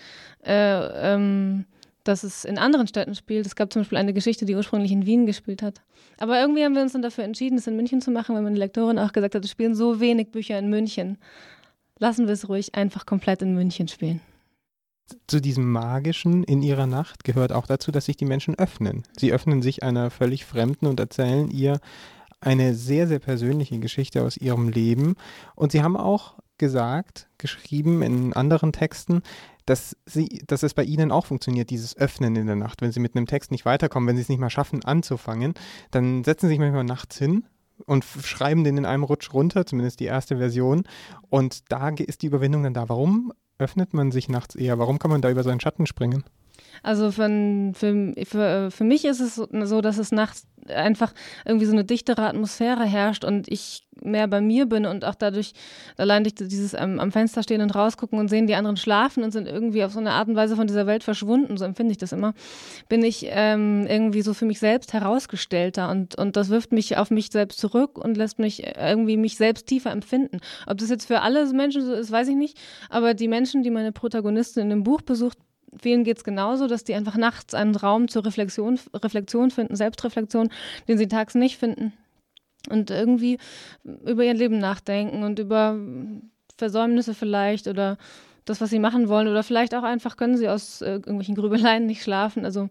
[0.45, 0.53] äh,
[1.13, 1.65] ähm,
[2.05, 3.45] dass es in anderen Städten spielt.
[3.45, 5.81] Es gab zum Beispiel eine Geschichte, die ursprünglich in Wien gespielt hat.
[6.19, 8.57] Aber irgendwie haben wir uns dann dafür entschieden, es in München zu machen, weil meine
[8.57, 11.17] Lektorin auch gesagt hat, es spielen so wenig Bücher in München.
[11.99, 14.21] Lassen wir es ruhig einfach komplett in München spielen
[15.27, 19.03] zu diesem Magischen in ihrer Nacht gehört auch dazu, dass sich die Menschen öffnen.
[19.17, 21.79] Sie öffnen sich einer völlig Fremden und erzählen ihr
[22.39, 25.15] eine sehr, sehr persönliche Geschichte aus ihrem Leben.
[25.55, 29.21] Und sie haben auch gesagt, geschrieben in anderen Texten,
[29.65, 32.81] dass, sie, dass es bei ihnen auch funktioniert, dieses Öffnen in der Nacht.
[32.81, 35.53] Wenn sie mit einem Text nicht weiterkommen, wenn sie es nicht mal schaffen anzufangen,
[35.91, 37.45] dann setzen sie sich manchmal nachts hin
[37.85, 40.83] und schreiben den in einem Rutsch runter, zumindest die erste Version.
[41.29, 42.89] Und da ist die Überwindung dann da.
[42.89, 44.79] Warum öffnet man sich nachts eher?
[44.79, 46.23] Warum kann man da über seinen Schatten springen?
[46.83, 51.13] Also für, für, für, für mich ist es so, dass es nachts einfach
[51.45, 55.53] irgendwie so eine dichtere Atmosphäre herrscht und ich mehr bei mir bin und auch dadurch
[55.97, 59.31] allein durch dieses am, am, Fenster stehen und rausgucken und sehen, die anderen schlafen und
[59.31, 61.97] sind irgendwie auf so eine Art und Weise von dieser Welt verschwunden, so empfinde ich
[61.97, 62.35] das immer,
[62.89, 67.09] bin ich ähm, irgendwie so für mich selbst herausgestellter und, und das wirft mich auf
[67.09, 70.39] mich selbst zurück und lässt mich irgendwie mich selbst tiefer empfinden.
[70.67, 72.57] Ob das jetzt für alle Menschen so ist, weiß ich nicht,
[72.89, 75.39] aber die Menschen, die meine Protagonistin in dem Buch besucht,
[75.81, 80.49] vielen geht es genauso, dass die einfach nachts einen Raum zur Reflexion, Reflexion finden, Selbstreflexion,
[80.87, 81.93] den sie tags nicht finden.
[82.69, 83.37] Und irgendwie
[83.83, 85.77] über ihr Leben nachdenken und über
[86.57, 87.97] Versäumnisse vielleicht oder
[88.45, 89.27] das, was sie machen wollen.
[89.27, 92.45] Oder vielleicht auch einfach können sie aus äh, irgendwelchen Grübeleien nicht schlafen.
[92.45, 92.69] Also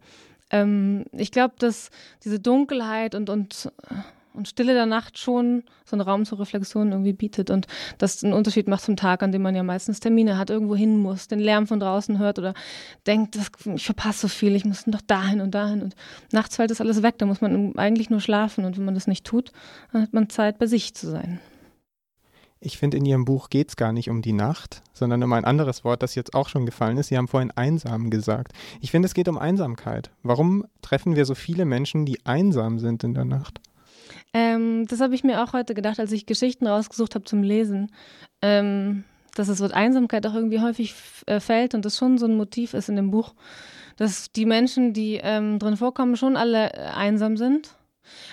[0.51, 1.91] ähm, ich glaube, dass
[2.25, 3.71] diese Dunkelheit und, und
[4.37, 7.67] und Stille der Nacht schon so einen Raum zur Reflexion irgendwie bietet und
[7.99, 10.99] das einen Unterschied macht zum Tag, an dem man ja meistens Termine hat, irgendwo hin
[10.99, 12.55] muss, den Lärm von draußen hört oder
[13.07, 15.95] denkt, das, ich verpasse so viel, ich muss doch dahin und dahin und
[16.33, 19.07] nachts fällt das alles weg, da muss man eigentlich nur schlafen und wenn man das
[19.07, 19.53] nicht tut,
[19.93, 21.41] dann hat man Zeit, bei sich zu sein.
[22.59, 25.45] Ich finde, in Ihrem Buch geht es gar nicht um die Nacht, sondern um ein
[25.45, 27.09] anderes Wort, das jetzt auch schon gefallen ist.
[27.09, 28.53] Sie haben vorhin einsam gesagt.
[28.81, 30.11] Ich finde, es geht um Einsamkeit.
[30.23, 33.61] Warum treffen wir so viele Menschen, die einsam sind in der Nacht?
[34.37, 37.91] Ähm, das habe ich mir auch heute gedacht, als ich Geschichten rausgesucht habe zum Lesen.
[38.43, 40.95] Ähm, dass das Wort Einsamkeit auch irgendwie häufig
[41.25, 43.35] äh, fällt und das schon so ein Motiv ist in dem Buch,
[43.97, 47.77] dass die Menschen, die ähm, drin vorkommen, schon alle äh, einsam sind.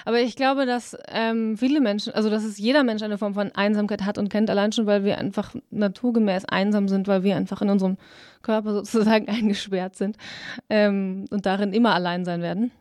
[0.04, 3.52] Aber ich glaube, dass ähm, viele Menschen, also dass es jeder Mensch eine Form von
[3.54, 7.62] Einsamkeit hat und kennt, allein schon, weil wir einfach naturgemäß einsam sind, weil wir einfach
[7.62, 7.98] in unserem
[8.42, 10.18] Körper sozusagen eingesperrt sind
[10.70, 12.72] ähm, und darin immer allein sein werden.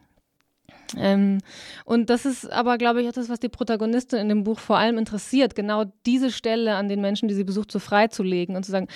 [0.96, 1.38] Ähm,
[1.84, 4.78] und das ist aber, glaube ich, auch das, was die Protagonistin in dem Buch vor
[4.78, 8.70] allem interessiert, genau diese Stelle an den Menschen, die sie besucht, so freizulegen und zu
[8.70, 8.88] sagen,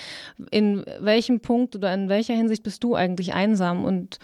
[0.50, 3.84] in welchem Punkt oder in welcher Hinsicht bist du eigentlich einsam?
[3.84, 4.18] Und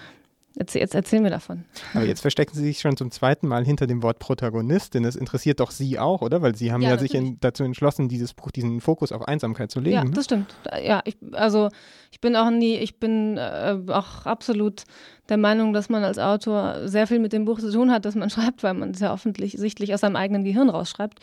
[0.58, 1.64] Jetzt, jetzt erzählen wir davon.
[1.94, 5.02] Aber jetzt verstecken Sie sich schon zum zweiten Mal hinter dem Wort Protagonistin.
[5.02, 6.42] Das interessiert doch Sie auch, oder?
[6.42, 9.70] Weil Sie haben ja, ja sich in, dazu entschlossen, dieses Buch, diesen Fokus auf Einsamkeit
[9.70, 9.96] zu legen.
[9.96, 10.54] Ja, das stimmt.
[10.84, 11.68] Ja, ich, also
[12.10, 14.84] ich bin auch nie, ich bin äh, auch absolut
[15.28, 18.14] der Meinung, dass man als Autor sehr viel mit dem Buch zu tun hat, das
[18.14, 21.18] man schreibt, weil man es ja offensichtlich aus seinem eigenen Gehirn rausschreibt.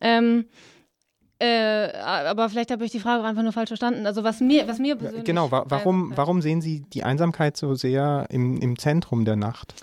[0.00, 0.44] Ähm,
[1.44, 4.06] äh, aber vielleicht habe ich die Frage auch einfach nur falsch verstanden.
[4.06, 5.24] Also was mir, was mir persönlich.
[5.24, 9.36] Genau, wa warum, äh, warum sehen Sie die Einsamkeit so sehr im, im Zentrum der
[9.36, 9.74] Nacht?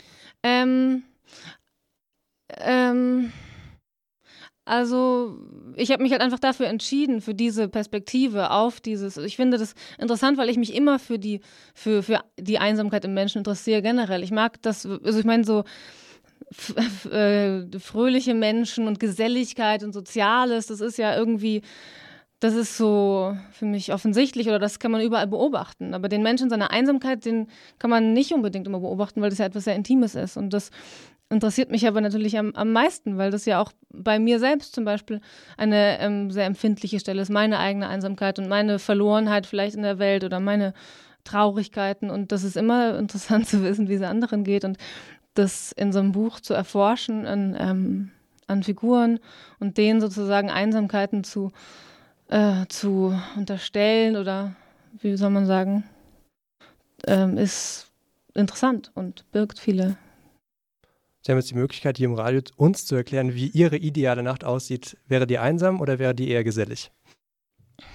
[0.44, 1.04] Ähm,
[2.58, 3.32] ähm,
[4.66, 5.38] also
[5.76, 9.18] ich habe mich halt einfach dafür entschieden, für diese Perspektive auf dieses.
[9.18, 11.42] Ich finde das interessant, weil ich mich immer für die,
[11.74, 14.24] für, für die Einsamkeit im Menschen interessiere generell.
[14.24, 15.64] Ich mag das, also ich meine so
[17.12, 21.62] äh, fröhliche Menschen und Geselligkeit und Soziales, das ist ja irgendwie,
[22.40, 25.94] das ist so für mich offensichtlich oder das kann man überall beobachten.
[25.94, 27.48] Aber den Menschen seine Einsamkeit, den
[27.80, 30.38] kann man nicht unbedingt immer beobachten, weil das ja etwas sehr Intimes ist.
[30.38, 30.72] Und das
[31.30, 34.84] interessiert mich aber natürlich am, am meisten, weil das ja auch bei mir selbst zum
[34.84, 35.22] Beispiel
[35.58, 39.98] eine ähm, sehr empfindliche Stelle ist, meine eigene Einsamkeit und meine Verlorenheit vielleicht in der
[39.98, 40.74] Welt oder meine
[41.24, 42.10] Traurigkeiten.
[42.10, 44.66] Und das ist immer interessant zu wissen, wie es anderen geht.
[44.66, 44.78] Und
[45.34, 48.12] das in so einem Buch zu erforschen an, ähm,
[48.48, 49.20] an Figuren
[49.60, 51.52] und denen sozusagen Einsamkeiten zu,
[52.30, 54.56] äh, zu unterstellen oder
[55.02, 55.84] wie soll man sagen,
[57.08, 57.92] ähm, ist
[58.34, 59.98] interessant und birgt viele.
[61.22, 64.44] Sie haben jetzt die Möglichkeit, hier im Radio uns zu erklären, wie Ihre ideale Nacht
[64.44, 64.98] aussieht.
[65.08, 66.92] Wäre die einsam oder wäre die eher gesellig?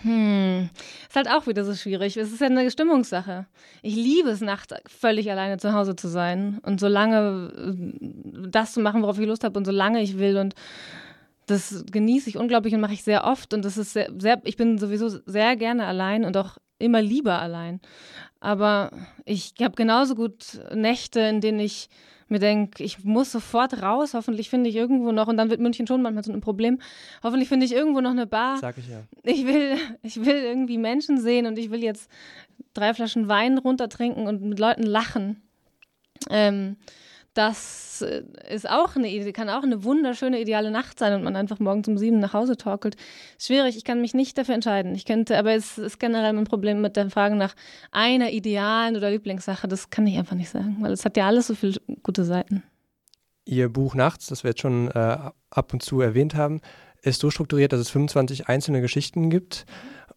[0.03, 0.71] Hm,
[1.09, 2.17] ist halt auch wieder so schwierig.
[2.17, 3.47] Es ist ja eine Stimmungssache.
[3.83, 8.73] Ich liebe es, nachts völlig alleine zu Hause zu sein und so lange äh, das
[8.73, 10.55] zu machen, worauf ich Lust habe und so lange ich will und
[11.47, 14.57] das genieße ich unglaublich und mache ich sehr oft und das ist sehr, sehr, ich
[14.57, 17.81] bin sowieso sehr gerne allein und auch immer lieber allein.
[18.41, 18.91] Aber
[19.25, 21.89] ich habe genauso gut Nächte, in denen ich
[22.29, 24.15] mir denke, ich muss sofort raus.
[24.15, 26.81] Hoffentlich finde ich irgendwo noch, und dann wird München schon manchmal so ein Problem.
[27.23, 28.59] Hoffentlich finde ich irgendwo noch eine Bar.
[28.59, 29.03] Sag ich ja.
[29.23, 32.11] Ich will, ich will irgendwie Menschen sehen und ich will jetzt
[32.75, 35.43] drei Flaschen Wein runtertrinken und mit Leuten lachen.
[36.31, 36.77] Ähm,
[37.37, 38.23] das äh,
[38.53, 41.99] ist auch eine, kann auch eine wunderschöne ideale Nacht sein und man einfach morgens um
[41.99, 42.97] sieben nach Hause torkelt.
[43.39, 44.95] Schwierig, ich kann mich nicht dafür entscheiden.
[44.95, 47.55] Ich könnte, aber es ist generell mein Problem mit der Frage nach
[47.93, 49.69] einer idealen oder Lieblingssache.
[49.69, 52.63] Das kann ich einfach nicht sagen, weil es hat ja alles so viele gute Seiten.
[53.45, 55.19] Ihr Buch Nachts, das wir jetzt schon äh,
[55.51, 56.61] ab und zu erwähnt haben,
[57.03, 59.67] ist so strukturiert, dass es 25 einzelne Geschichten gibt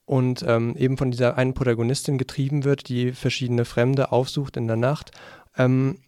[0.05, 4.77] und ähm, eben von dieser einen Protagonistin getrieben wird, die verschiedene Fremde aufsucht in der
[4.77, 5.11] Nacht.
[5.55, 5.99] Ähm,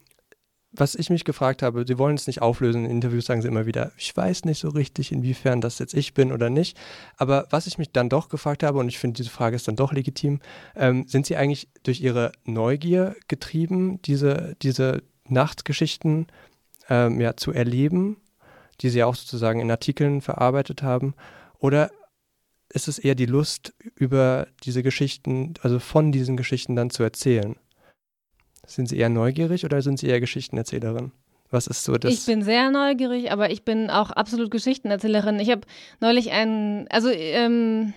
[0.73, 3.65] was ich mich gefragt habe, Sie wollen es nicht auflösen, in Interviews sagen Sie immer
[3.65, 6.77] wieder, ich weiß nicht so richtig, inwiefern das jetzt ich bin oder nicht.
[7.17, 9.75] Aber was ich mich dann doch gefragt habe, und ich finde, diese Frage ist dann
[9.75, 10.39] doch legitim,
[10.75, 16.27] ähm, sind Sie eigentlich durch Ihre Neugier getrieben, diese, diese Nachtgeschichten
[16.89, 18.17] ähm, ja, zu erleben,
[18.79, 21.15] die Sie auch sozusagen in Artikeln verarbeitet haben?
[21.59, 21.91] Oder
[22.69, 27.57] ist es eher die Lust, über diese Geschichten, also von diesen Geschichten dann zu erzählen?
[28.71, 31.11] Sind Sie eher neugierig oder sind Sie eher Geschichtenerzählerin?
[31.49, 32.13] Was ist so das?
[32.13, 35.39] Ich bin sehr neugierig, aber ich bin auch absolut Geschichtenerzählerin.
[35.39, 35.61] Ich habe
[35.99, 37.93] neulich einen, also ähm,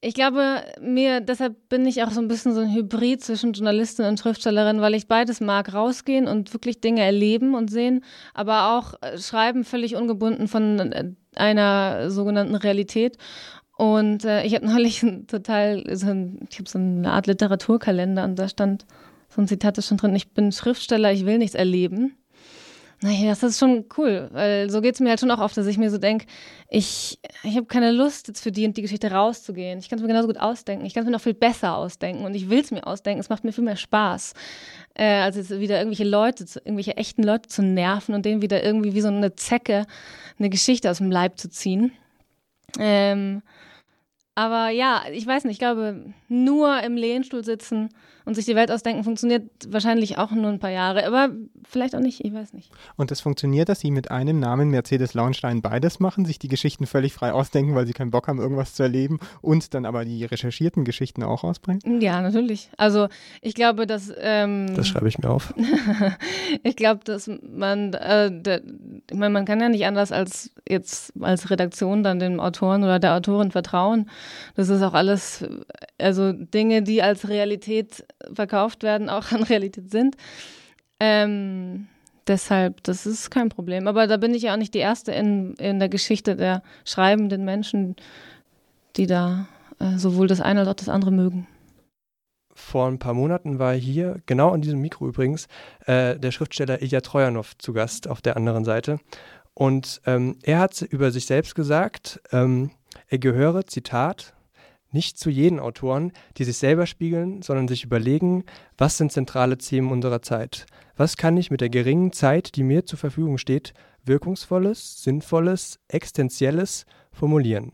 [0.00, 4.06] ich glaube, mir, deshalb bin ich auch so ein bisschen so ein Hybrid zwischen Journalistin
[4.06, 8.02] und Schriftstellerin, weil ich beides mag, rausgehen und wirklich Dinge erleben und sehen,
[8.34, 13.16] aber auch äh, schreiben völlig ungebunden von äh, einer sogenannten Realität.
[13.76, 18.36] Und äh, ich habe neulich total, so ein, ich habe so eine Art Literaturkalender und
[18.36, 18.84] da stand
[19.34, 22.16] so ein Zitat ist schon drin, ich bin Schriftsteller, ich will nichts erleben.
[23.02, 25.66] Naja, das ist schon cool, weil so geht es mir halt schon auch oft, dass
[25.66, 26.24] ich mir so denke,
[26.70, 29.78] ich, ich habe keine Lust, jetzt für die und die Geschichte rauszugehen.
[29.78, 30.86] Ich kann es mir genauso gut ausdenken.
[30.86, 33.20] Ich kann es mir noch viel besser ausdenken und ich will es mir ausdenken.
[33.20, 34.32] Es macht mir viel mehr Spaß,
[34.94, 38.94] äh, als jetzt wieder irgendwelche Leute, irgendwelche echten Leute zu nerven und denen wieder irgendwie
[38.94, 39.86] wie so eine Zecke
[40.38, 41.92] eine Geschichte aus dem Leib zu ziehen.
[42.78, 43.42] Ähm,
[44.36, 47.90] Aber ja, ich weiß nicht, ich glaube, nur im Lehnstuhl sitzen
[48.24, 51.30] und sich die Welt ausdenken funktioniert wahrscheinlich auch nur ein paar Jahre, aber
[51.68, 52.70] vielleicht auch nicht, ich weiß nicht.
[52.96, 56.86] Und es funktioniert, dass Sie mit einem Namen Mercedes Launstein beides machen, sich die Geschichten
[56.86, 60.24] völlig frei ausdenken, weil Sie keinen Bock haben, irgendwas zu erleben und dann aber die
[60.24, 62.00] recherchierten Geschichten auch ausbringen?
[62.00, 62.70] Ja, natürlich.
[62.76, 63.08] Also
[63.42, 64.12] ich glaube, dass...
[64.18, 65.52] Ähm, das schreibe ich mir auf.
[66.62, 68.62] ich glaube, dass man, äh, der,
[69.10, 72.98] ich meine, man kann ja nicht anders als jetzt als Redaktion dann dem Autoren oder
[72.98, 74.08] der Autorin vertrauen.
[74.56, 75.44] Das ist auch alles,
[75.98, 80.16] also Dinge, die als Realität verkauft werden, auch an Realität sind.
[81.00, 81.88] Ähm,
[82.26, 83.88] deshalb, das ist kein Problem.
[83.88, 87.44] Aber da bin ich ja auch nicht die Erste in, in der Geschichte der schreibenden
[87.44, 87.96] Menschen,
[88.96, 91.46] die da äh, sowohl das eine als auch das andere mögen.
[92.56, 95.48] Vor ein paar Monaten war hier, genau an diesem Mikro übrigens,
[95.86, 99.00] äh, der Schriftsteller Ilya Trojanow zu Gast auf der anderen Seite.
[99.54, 102.70] Und ähm, er hat über sich selbst gesagt, ähm,
[103.08, 104.33] er gehöre, Zitat,
[104.94, 108.44] nicht zu jenen Autoren, die sich selber spiegeln, sondern sich überlegen,
[108.78, 110.66] was sind zentrale Themen unserer Zeit?
[110.96, 116.86] Was kann ich mit der geringen Zeit, die mir zur Verfügung steht, wirkungsvolles, sinnvolles, existenzielles
[117.12, 117.72] formulieren?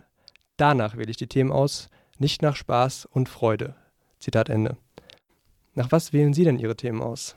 [0.57, 3.77] Danach wähle ich die Themen aus, nicht nach Spaß und Freude.
[4.19, 4.77] Zitat Ende.
[5.75, 7.37] Nach was wählen Sie denn Ihre Themen aus?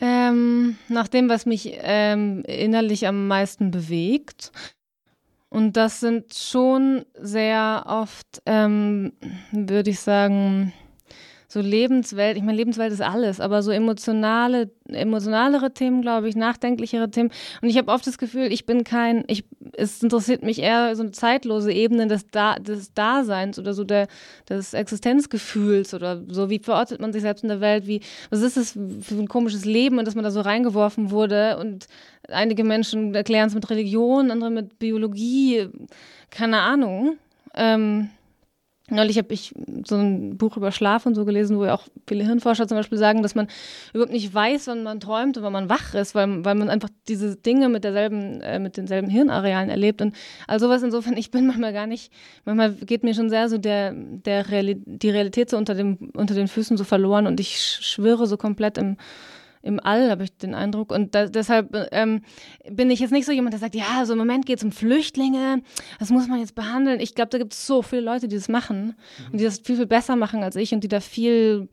[0.00, 4.52] Ähm, nach dem, was mich ähm, innerlich am meisten bewegt.
[5.50, 9.12] Und das sind schon sehr oft, ähm,
[9.50, 10.72] würde ich sagen,
[11.50, 17.10] so Lebenswelt, ich meine, Lebenswelt ist alles, aber so emotionale, emotionalere Themen, glaube ich, nachdenklichere
[17.10, 17.30] Themen.
[17.62, 21.02] Und ich habe oft das Gefühl, ich bin kein, ich, es interessiert mich eher so
[21.02, 24.08] eine zeitlose Ebene des, da, des Daseins oder so der,
[24.46, 28.58] des Existenzgefühls oder so, wie verortet man sich selbst in der Welt, wie, was ist
[28.58, 31.86] das für ein komisches Leben und dass man da so reingeworfen wurde und
[32.28, 35.68] einige Menschen erklären es mit Religion, andere mit Biologie,
[36.28, 37.16] keine Ahnung.
[37.54, 38.10] Ähm,
[38.90, 39.52] Neulich habe ich
[39.86, 42.96] so ein Buch über Schlaf und so gelesen, wo ja auch viele Hirnforscher zum Beispiel
[42.96, 43.48] sagen, dass man
[43.92, 46.88] überhaupt nicht weiß, wann man träumt und wann man wach ist, weil, weil man einfach
[47.06, 50.00] diese Dinge mit derselben, äh, mit denselben Hirnarealen erlebt.
[50.00, 50.14] Und
[50.46, 52.10] all sowas insofern, ich bin manchmal gar nicht,
[52.46, 56.34] manchmal geht mir schon sehr so der, der Reali die Realität so unter, dem, unter
[56.34, 58.96] den Füßen so verloren und ich schwöre so komplett im
[59.68, 60.90] im All, habe ich den Eindruck.
[60.90, 62.22] Und da, deshalb ähm,
[62.68, 64.72] bin ich jetzt nicht so jemand, der sagt, ja, so im Moment geht es um
[64.72, 65.62] Flüchtlinge,
[65.98, 67.00] das muss man jetzt behandeln.
[67.00, 69.32] Ich glaube, da gibt es so viele Leute, die das machen mhm.
[69.32, 71.68] und die das viel, viel besser machen als ich und die da viel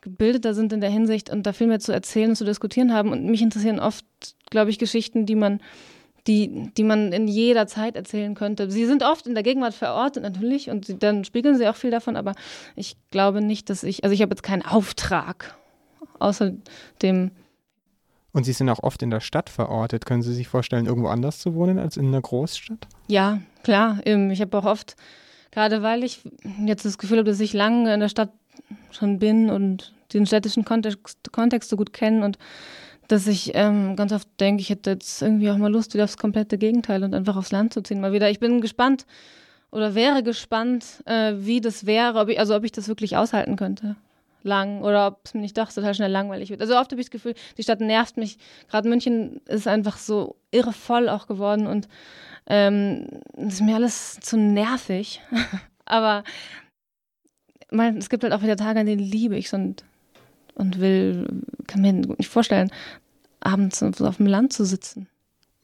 [0.00, 3.12] gebildeter sind in der Hinsicht und da viel mehr zu erzählen und zu diskutieren haben.
[3.12, 4.04] Und mich interessieren oft,
[4.50, 5.60] glaube ich, Geschichten, die man
[6.26, 8.70] die, die man in jeder Zeit erzählen könnte.
[8.70, 11.90] Sie sind oft in der Gegenwart verortet natürlich und sie, dann spiegeln sie auch viel
[11.90, 12.34] davon, aber
[12.76, 15.56] ich glaube nicht, dass ich, also ich habe jetzt keinen Auftrag
[16.18, 16.52] außer
[17.02, 17.30] dem.
[18.32, 20.06] Und Sie sind auch oft in der Stadt verortet.
[20.06, 22.86] Können Sie sich vorstellen, irgendwo anders zu wohnen als in einer Großstadt?
[23.08, 23.98] Ja, klar.
[24.04, 24.96] Ich habe auch oft,
[25.50, 26.20] gerade weil ich
[26.64, 28.32] jetzt das Gefühl habe, dass ich lange in der Stadt
[28.90, 32.38] schon bin und den städtischen Kontext, Kontext so gut kenne und
[33.08, 36.18] dass ich ähm, ganz oft denke, ich hätte jetzt irgendwie auch mal Lust wieder aufs
[36.18, 38.00] komplette Gegenteil und einfach aufs Land zu ziehen.
[38.00, 38.30] Mal wieder.
[38.30, 39.06] Ich bin gespannt
[39.70, 43.56] oder wäre gespannt, äh, wie das wäre, ob ich, also ob ich das wirklich aushalten
[43.56, 43.96] könnte
[44.42, 46.60] lang oder ob es mir nicht doch total schnell langweilig wird.
[46.60, 48.38] Also oft habe ich das Gefühl, die Stadt nervt mich.
[48.68, 51.88] Gerade München ist einfach so irre voll auch geworden und
[52.46, 55.20] ähm, ist mir alles zu nervig.
[55.84, 56.24] Aber
[57.70, 59.84] man, es gibt halt auch wieder Tage, an denen liebe ich und,
[60.54, 61.26] und will,
[61.66, 62.70] kann mir nicht vorstellen,
[63.40, 65.08] abends auf dem Land zu sitzen.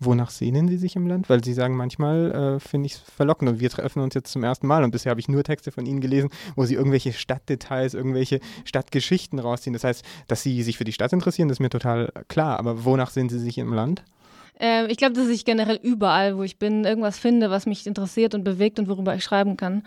[0.05, 1.29] Wonach sehnen Sie sich im Land?
[1.29, 4.45] Weil Sie sagen, manchmal äh, finde ich es verlockend und wir treffen uns jetzt zum
[4.45, 7.95] ersten Mal und bisher habe ich nur Texte von Ihnen gelesen, wo Sie irgendwelche Stadtdetails,
[7.95, 9.73] irgendwelche Stadtgeschichten rausziehen.
[9.73, 12.59] Das heißt, dass Sie sich für die Stadt interessieren, das ist mir total klar.
[12.59, 14.05] Aber wonach sehen Sie sich im Land?
[14.61, 18.35] Äh, ich glaube, dass ich generell überall, wo ich bin, irgendwas finde, was mich interessiert
[18.35, 19.83] und bewegt und worüber ich schreiben kann.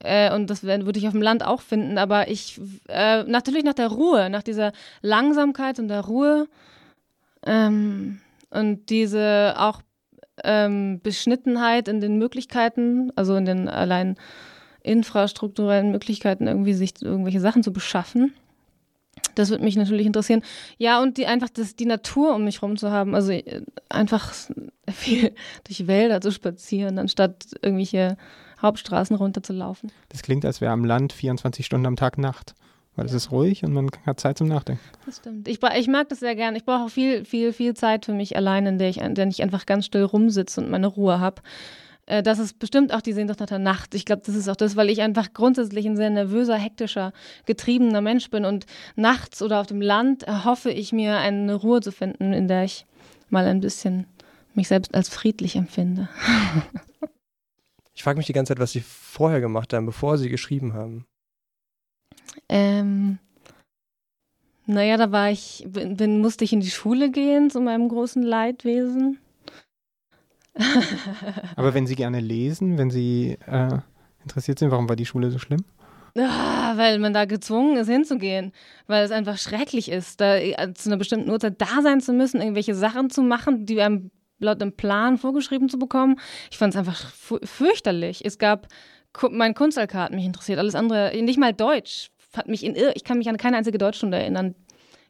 [0.00, 1.98] Äh, und das würde ich auf dem Land auch finden.
[1.98, 6.48] Aber ich, äh, natürlich nach der Ruhe, nach dieser Langsamkeit und der Ruhe.
[7.46, 9.82] Ähm, und diese auch
[10.44, 14.16] ähm, Beschnittenheit in den Möglichkeiten, also in den allein
[14.82, 18.32] infrastrukturellen Möglichkeiten, irgendwie sich irgendwelche Sachen zu beschaffen.
[19.34, 20.42] Das würde mich natürlich interessieren.
[20.78, 23.14] Ja, und die einfach das, die Natur um mich herum zu haben.
[23.14, 24.32] Also äh, einfach
[24.90, 25.34] viel
[25.64, 28.16] durch Wälder zu spazieren, anstatt irgendwelche
[28.62, 29.92] Hauptstraßen runterzulaufen.
[30.08, 32.54] Das klingt, als wäre am Land 24 Stunden am Tag Nacht
[32.98, 34.82] weil es ist ruhig und man hat Zeit zum Nachdenken.
[35.06, 35.46] Das stimmt.
[35.46, 36.56] Ich, ich mag das sehr gern.
[36.56, 39.28] Ich brauche auch viel, viel, viel Zeit für mich allein, in der ich, in der
[39.28, 41.40] ich einfach ganz still rumsitze und meine Ruhe habe.
[42.06, 43.94] Äh, das ist bestimmt auch die Sehnsucht nach der Nacht.
[43.94, 47.12] Ich glaube, das ist auch das, weil ich einfach grundsätzlich ein sehr nervöser, hektischer,
[47.46, 48.44] getriebener Mensch bin.
[48.44, 52.64] Und nachts oder auf dem Land erhoffe ich mir, eine Ruhe zu finden, in der
[52.64, 52.84] ich
[53.30, 54.06] mal ein bisschen
[54.54, 56.08] mich selbst als friedlich empfinde.
[57.94, 61.04] Ich frage mich die ganze Zeit, was sie vorher gemacht haben, bevor sie geschrieben haben.
[62.48, 63.18] Ähm,
[64.66, 68.22] naja, da war ich, bin, bin, musste ich in die Schule gehen zu meinem großen
[68.22, 69.18] Leidwesen.
[71.56, 73.78] Aber wenn Sie gerne lesen, wenn Sie äh,
[74.22, 75.64] interessiert sind, warum war die Schule so schlimm?
[76.16, 78.52] Ah, weil man da gezwungen ist hinzugehen,
[78.86, 82.40] weil es einfach schrecklich ist, da äh, zu einer bestimmten Uhrzeit da sein zu müssen,
[82.40, 84.10] irgendwelche Sachen zu machen, die einem
[84.40, 86.18] laut dem Plan vorgeschrieben zu bekommen.
[86.50, 87.10] Ich fand es einfach
[87.42, 88.24] fürchterlich.
[88.24, 88.68] Es gab
[89.30, 93.18] mein Kunst-LK hat mich interessiert, alles andere, nicht mal Deutsch, hat mich in ich kann
[93.18, 94.54] mich an keine einzige Deutschstunde erinnern.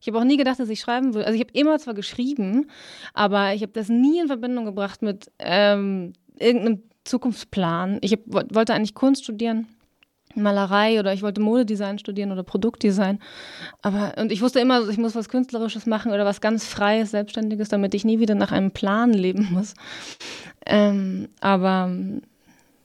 [0.00, 1.26] Ich habe auch nie gedacht, dass ich schreiben würde.
[1.26, 2.70] Also ich habe immer zwar geschrieben,
[3.14, 7.98] aber ich habe das nie in Verbindung gebracht mit ähm, irgendeinem Zukunftsplan.
[8.02, 9.66] Ich hab, wollte eigentlich Kunst studieren
[10.34, 13.18] Malerei oder ich wollte Modedesign studieren oder Produktdesign.
[13.82, 17.68] Aber und ich wusste immer, ich muss was Künstlerisches machen oder was ganz Freies, Selbstständiges,
[17.68, 19.74] damit ich nie wieder nach einem Plan leben muss.
[20.66, 21.90] Ähm, aber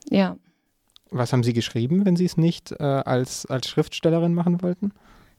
[0.10, 0.38] ja.
[1.14, 4.92] Was haben Sie geschrieben, wenn Sie es nicht äh, als, als Schriftstellerin machen wollten?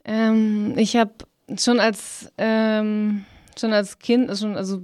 [0.04, 1.12] Ähm, ich habe
[1.56, 3.24] schon als ähm,
[3.58, 4.80] schon als Kind, schon, also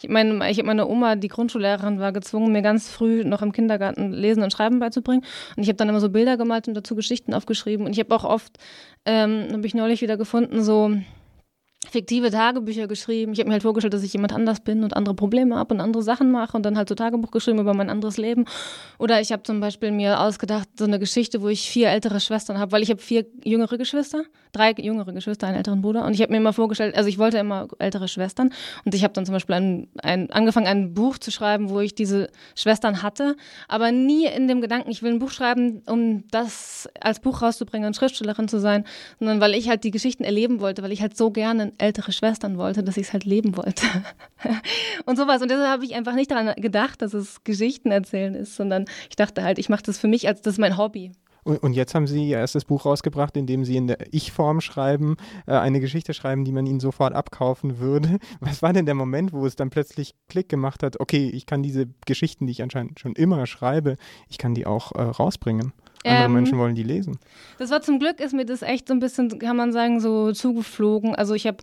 [0.00, 3.52] ich meine, ich habe meine Oma, die Grundschullehrerin war, gezwungen, mir ganz früh noch im
[3.52, 5.24] Kindergarten Lesen und Schreiben beizubringen.
[5.56, 7.86] Und ich habe dann immer so Bilder gemalt und dazu Geschichten aufgeschrieben.
[7.86, 8.58] Und ich habe auch oft,
[9.04, 10.92] ähm, habe ich neulich wieder gefunden, so
[11.90, 13.32] fiktive Tagebücher geschrieben.
[13.32, 15.80] Ich habe mir halt vorgestellt, dass ich jemand anders bin und andere Probleme habe und
[15.80, 18.44] andere Sachen mache und dann halt so Tagebuch geschrieben über mein anderes Leben.
[18.98, 22.58] Oder ich habe zum Beispiel mir ausgedacht, so eine Geschichte, wo ich vier ältere Schwestern
[22.58, 24.22] habe, weil ich habe vier jüngere Geschwister,
[24.52, 26.04] drei jüngere Geschwister, einen älteren Bruder.
[26.04, 28.52] Und ich habe mir immer vorgestellt, also ich wollte immer ältere Schwestern.
[28.84, 31.94] Und ich habe dann zum Beispiel ein, ein, angefangen, ein Buch zu schreiben, wo ich
[31.94, 33.36] diese Schwestern hatte,
[33.68, 37.86] aber nie in dem Gedanken, ich will ein Buch schreiben, um das als Buch rauszubringen
[37.86, 38.84] und Schriftstellerin zu sein,
[39.18, 42.58] sondern weil ich halt die Geschichten erleben wollte, weil ich halt so gerne ältere Schwestern
[42.58, 43.86] wollte, dass ich es halt leben wollte.
[45.06, 45.42] und sowas.
[45.42, 49.16] Und deshalb habe ich einfach nicht daran gedacht, dass es Geschichten erzählen ist, sondern ich
[49.16, 51.12] dachte halt, ich mache das für mich, als das ist mein Hobby.
[51.44, 55.16] Und, jetzt haben Sie Ihr erstes Buch rausgebracht, in dem Sie in der Ich-Form schreiben,
[55.48, 58.18] äh, eine Geschichte schreiben, die man Ihnen sofort abkaufen würde.
[58.40, 61.64] Was war denn der Moment, wo es dann plötzlich Klick gemacht hat, okay, ich kann
[61.64, 63.96] diese Geschichten, die ich anscheinend schon immer schreibe,
[64.28, 65.72] ich kann die auch äh, rausbringen?
[66.04, 67.18] Andere ähm, Menschen wollen die lesen.
[67.58, 70.32] Das war zum Glück, ist mir das echt so ein bisschen, kann man sagen, so
[70.32, 71.14] zugeflogen.
[71.14, 71.58] Also ich habe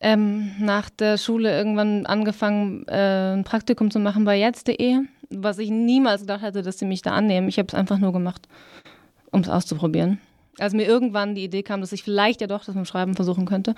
[0.00, 5.00] ähm, nach der Schule irgendwann angefangen, äh, ein Praktikum zu machen bei jetzt.de,
[5.30, 7.48] was ich niemals gedacht hätte, dass sie mich da annehmen.
[7.48, 8.48] Ich habe es einfach nur gemacht,
[9.30, 10.20] um es auszuprobieren.
[10.58, 13.14] Als mir irgendwann die Idee kam, dass ich vielleicht ja doch das mit dem Schreiben
[13.14, 13.74] versuchen könnte.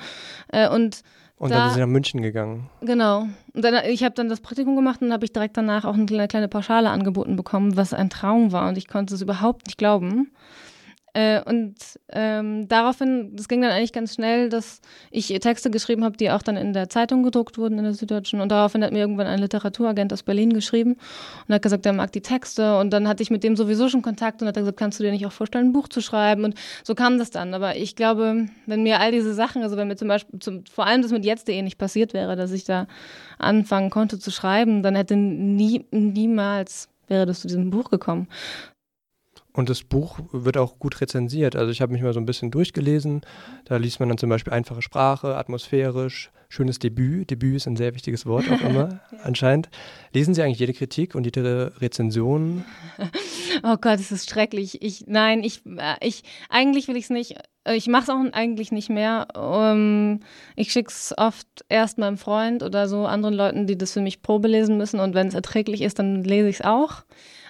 [0.49, 1.03] Äh, und
[1.41, 2.69] und da, dann ist sie nach München gegangen.
[2.83, 3.27] Genau.
[3.55, 6.05] Und dann, ich habe dann das Praktikum gemacht und habe ich direkt danach auch eine
[6.05, 8.69] kleine, kleine Pauschale angeboten bekommen, was ein Traum war.
[8.69, 10.31] Und ich konnte es überhaupt nicht glauben.
[11.13, 11.75] Äh, und
[12.11, 14.81] ähm, daraufhin, das ging dann eigentlich ganz schnell, dass
[15.11, 18.41] ich Texte geschrieben habe, die auch dann in der Zeitung gedruckt wurden, in der Süddeutschen.
[18.41, 20.97] Und daraufhin hat mir irgendwann ein Literaturagent aus Berlin geschrieben
[21.49, 22.79] und hat gesagt, er mag die Texte.
[22.79, 25.11] Und dann hatte ich mit dem sowieso schon Kontakt und hat gesagt, kannst du dir
[25.11, 26.45] nicht auch vorstellen, ein Buch zu schreiben?
[26.45, 26.55] Und
[26.85, 27.55] so kam das dann.
[27.55, 30.87] Aber ich glaube, wenn mir all diese Sachen, also wenn mir zum Beispiel, zum, vor
[30.87, 32.87] allem das mit jetzt.de nicht passiert wäre, dass ich da
[33.39, 38.29] anfangen konnte zu schreiben, dann hätte nie, niemals wäre das zu diesem Buch gekommen.
[39.53, 41.57] Und das Buch wird auch gut rezensiert.
[41.57, 43.23] Also ich habe mich mal so ein bisschen durchgelesen.
[43.65, 47.31] Da liest man dann zum Beispiel einfache Sprache, atmosphärisch, schönes Debüt.
[47.31, 49.19] Debüt ist ein sehr wichtiges Wort auch immer, ja.
[49.23, 49.71] anscheinend.
[50.13, 52.65] Lesen Sie eigentlich jede Kritik und jede Rezension?
[53.65, 54.81] Oh Gott, es ist schrecklich.
[54.81, 57.35] Ich, nein, ich, äh, ich, eigentlich will ich es nicht.
[57.65, 59.27] Äh, ich mache es auch eigentlich nicht mehr.
[59.37, 60.21] Um,
[60.55, 64.23] ich schicke es oft erst meinem Freund oder so anderen Leuten, die das für mich
[64.23, 65.01] Probe lesen müssen.
[65.01, 67.03] Und wenn es erträglich ist, dann lese ich es auch.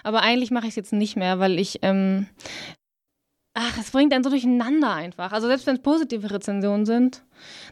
[0.03, 2.25] Aber eigentlich mache ich es jetzt nicht mehr, weil ich, ähm,
[3.53, 5.33] ach, es bringt einen so durcheinander einfach.
[5.33, 7.23] Also selbst wenn es positive Rezensionen sind,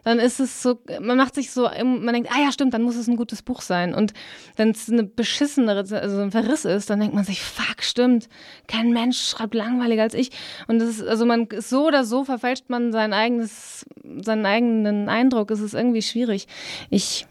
[0.04, 2.98] dann ist es so, man macht sich so, man denkt, ah ja, stimmt, dann muss
[2.98, 3.94] es ein gutes Buch sein.
[3.94, 4.14] Und
[4.58, 8.28] wenn es eine beschissene, also ein Verriss ist, dann denkt man sich, fuck, stimmt,
[8.68, 10.32] kein Mensch schreibt langweiliger als ich.
[10.68, 13.86] Und das ist, also man so oder so verfälscht man sein eigenes,
[14.22, 15.50] seinen eigenen Eindruck.
[15.52, 16.48] Es ist irgendwie schwierig.
[16.90, 17.26] Ich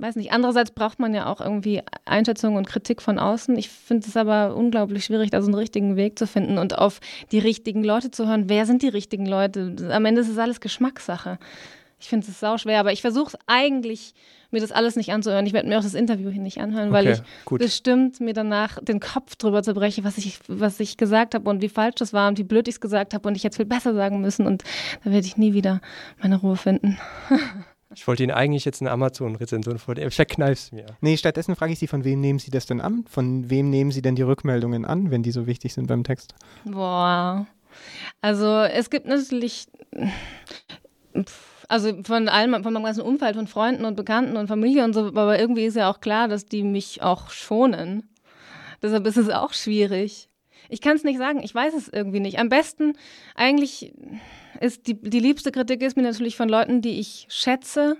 [0.00, 3.56] weiß nicht, andererseits braucht man ja auch irgendwie Einschätzung und Kritik von außen.
[3.56, 7.00] Ich finde es aber unglaublich schwierig, da so einen richtigen Weg zu finden und auf
[7.32, 8.48] die richtigen Leute zu hören.
[8.48, 9.76] Wer sind die richtigen Leute?
[9.90, 11.38] Am Ende ist es alles Geschmackssache.
[12.00, 14.14] Ich finde es sau schwer, aber ich versuche es eigentlich,
[14.50, 15.44] mir das alles nicht anzuhören.
[15.46, 17.60] Ich werde mir auch das Interview hier nicht anhören, weil ich gut.
[17.60, 21.68] bestimmt mir danach den Kopf drüber zerbreche, was ich, was ich gesagt habe und wie
[21.68, 23.94] falsch das war und wie blöd ich es gesagt habe und ich jetzt viel besser
[23.94, 24.64] sagen müssen und
[25.04, 25.80] da werde ich nie wieder
[26.22, 26.98] meine Ruhe finden.
[27.94, 30.10] Ich wollte Ihnen eigentlich jetzt eine Amazon-Rezension vornehmen.
[30.10, 30.86] Verkneif's mir.
[31.00, 33.04] Nee, stattdessen frage ich Sie, von wem nehmen Sie das denn an?
[33.08, 36.34] Von wem nehmen Sie denn die Rückmeldungen an, wenn die so wichtig sind beim Text?
[36.64, 37.46] Boah.
[38.20, 39.66] Also es gibt natürlich,
[41.68, 45.06] also von allem, von meinem ganzen Umfeld, von Freunden und Bekannten und Familie und so,
[45.06, 48.10] aber irgendwie ist ja auch klar, dass die mich auch schonen
[48.82, 50.29] Deshalb ist es auch schwierig.
[50.68, 52.38] Ich kann es nicht sagen, ich weiß es irgendwie nicht.
[52.38, 52.94] Am besten
[53.34, 53.92] eigentlich
[54.60, 57.96] ist die, die liebste Kritik ist mir natürlich von Leuten, die ich schätze.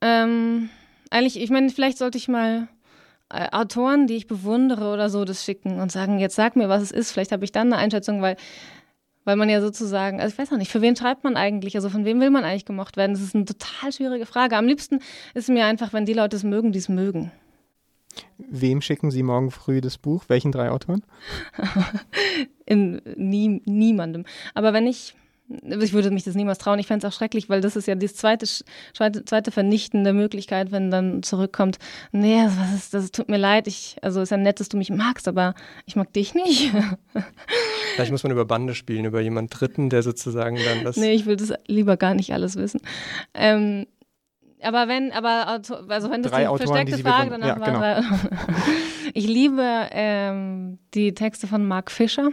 [0.00, 0.70] Ähm,
[1.10, 2.68] eigentlich, ich meine, vielleicht sollte ich mal
[3.30, 6.82] äh, Autoren, die ich bewundere oder so, das schicken und sagen, jetzt sag mir, was
[6.82, 7.12] es ist.
[7.12, 8.36] Vielleicht habe ich dann eine Einschätzung, weil,
[9.24, 11.74] weil man ja sozusagen, also ich weiß auch nicht, für wen schreibt man eigentlich?
[11.76, 13.12] Also von wem will man eigentlich gemocht werden?
[13.14, 14.56] Das ist eine total schwierige Frage.
[14.56, 15.00] Am liebsten
[15.34, 17.32] ist mir einfach, wenn die Leute es mögen, die es mögen.
[18.38, 20.24] Wem schicken Sie morgen früh das Buch?
[20.28, 21.02] Welchen drei Autoren?
[22.66, 24.24] In nie, niemandem.
[24.54, 25.14] Aber wenn ich,
[25.48, 26.78] ich würde mich das niemals trauen.
[26.78, 28.46] Ich fände es auch schrecklich, weil das ist ja die zweite,
[28.94, 31.78] zweite, zweite vernichtende Möglichkeit, wenn dann zurückkommt,
[32.12, 34.90] nee, was ist, das tut mir leid, ich, also ist ja nett, dass du mich
[34.90, 35.54] magst, aber
[35.86, 36.72] ich mag dich nicht.
[37.94, 40.96] Vielleicht muss man über Bande spielen, über jemanden Dritten, der sozusagen dann das.
[40.96, 42.80] Nee, ich will das lieber gar nicht alles wissen.
[43.34, 43.86] Ähm,
[44.64, 47.66] aber wenn, aber also wenn das drei die Autoren, versteckte die Frage danach ja, war.
[47.66, 47.78] genau.
[47.80, 48.36] drei-
[49.14, 52.30] ich liebe ähm, die Texte von Mark Fischer.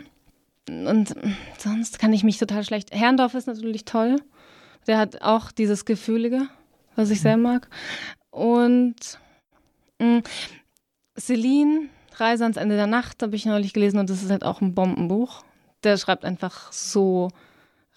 [0.70, 1.16] Und
[1.58, 2.92] sonst kann ich mich total schlecht.
[2.94, 4.18] Herrndorf ist natürlich toll.
[4.88, 6.48] Der hat auch dieses Gefühlige,
[6.96, 7.68] was ich sehr mag.
[8.30, 9.20] Und
[10.00, 10.22] mh,
[11.20, 14.62] Celine, Reise ans Ende der Nacht, habe ich neulich gelesen und das ist halt auch
[14.62, 15.44] ein Bombenbuch.
[15.84, 17.30] Der schreibt einfach so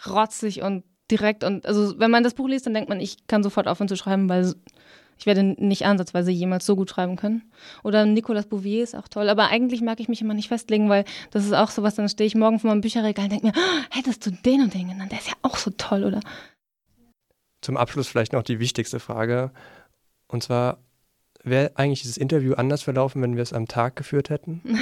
[0.06, 3.42] rotzig und direkt und also wenn man das Buch liest, dann denkt man, ich kann
[3.42, 4.54] sofort aufhören zu schreiben, weil
[5.18, 7.42] ich werde nicht ansatzweise jemals so gut schreiben können.
[7.84, 11.04] Oder Nicolas Bouvier ist auch toll, aber eigentlich mag ich mich immer nicht festlegen, weil
[11.30, 13.84] das ist auch sowas, dann stehe ich morgen vor meinem Bücherregal und denke mir, "Ah,
[13.90, 16.20] hättest du den und den genannt, der ist ja auch so toll, oder?
[17.60, 19.50] Zum Abschluss vielleicht noch die wichtigste Frage.
[20.26, 20.78] Und zwar,
[21.44, 24.62] wäre eigentlich dieses Interview anders verlaufen, wenn wir es am Tag geführt hätten?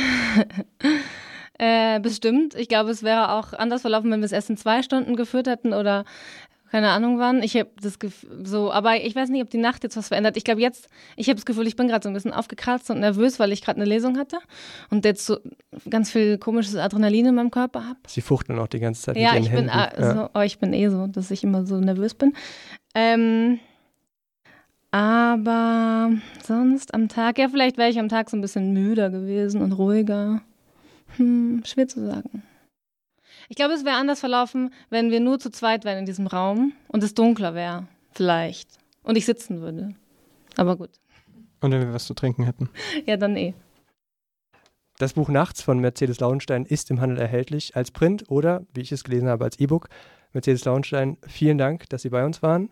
[1.59, 2.55] Äh, bestimmt.
[2.55, 5.46] Ich glaube, es wäre auch anders verlaufen, wenn wir es erst in zwei Stunden geführt
[5.46, 6.05] hätten oder
[6.70, 7.42] keine Ahnung wann.
[7.42, 10.38] Ich habe das Gefühl, so, aber ich weiß nicht, ob die Nacht jetzt was verändert.
[10.38, 12.98] Ich glaube jetzt, ich habe das Gefühl, ich bin gerade so ein bisschen aufgekratzt und
[13.00, 14.38] nervös, weil ich gerade eine Lesung hatte
[14.88, 15.36] und jetzt so
[15.90, 17.98] ganz viel komisches Adrenalin in meinem Körper habe.
[18.07, 20.03] Sie fuchteln auch die ganze Zeit Ja, mit ich ihren bin, Händen.
[20.03, 22.32] äh, so, oh, ich bin eh so, dass ich immer so nervös bin.
[22.94, 23.61] Ähm,
[24.90, 26.11] aber
[26.42, 29.72] sonst am Tag, ja, vielleicht wäre ich am Tag so ein bisschen müder gewesen und
[29.72, 30.40] ruhiger.
[31.16, 32.42] Hm, schwer zu sagen.
[33.48, 36.72] Ich glaube, es wäre anders verlaufen, wenn wir nur zu zweit wären in diesem Raum
[36.88, 37.86] und es dunkler wäre.
[38.12, 38.78] Vielleicht.
[39.02, 39.94] Und ich sitzen würde.
[40.56, 40.90] Aber gut.
[41.60, 42.70] Und wenn wir was zu trinken hätten.
[43.06, 43.54] Ja, dann eh.
[44.98, 48.92] Das Buch Nachts von Mercedes Lauenstein ist im Handel erhältlich als Print oder, wie ich
[48.92, 49.88] es gelesen habe, als E-Book.
[50.32, 52.70] Mercedes Lauenstein, vielen Dank, dass Sie bei uns waren.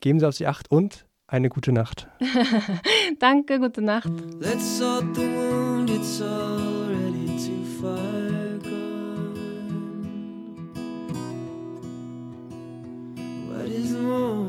[0.00, 2.08] Geben Sie auf Sie Acht und eine gute Nacht.
[3.18, 4.10] Danke, gute Nacht.
[4.40, 6.18] Let's sort the wound, it's
[7.48, 9.32] gone.
[13.48, 14.44] What is more?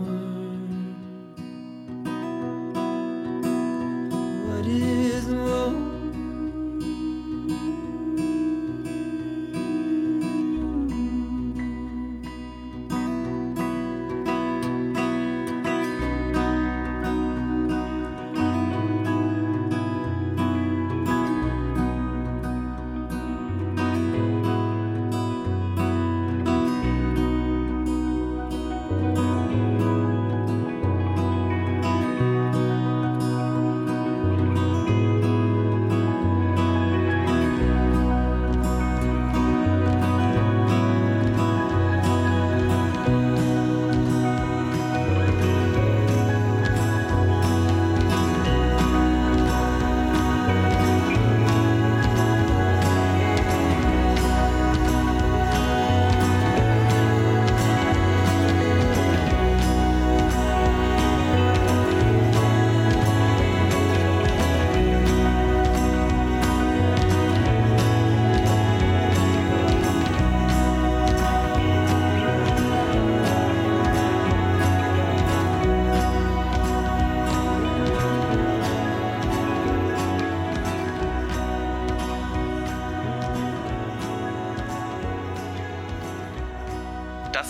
[4.47, 5.88] What is more?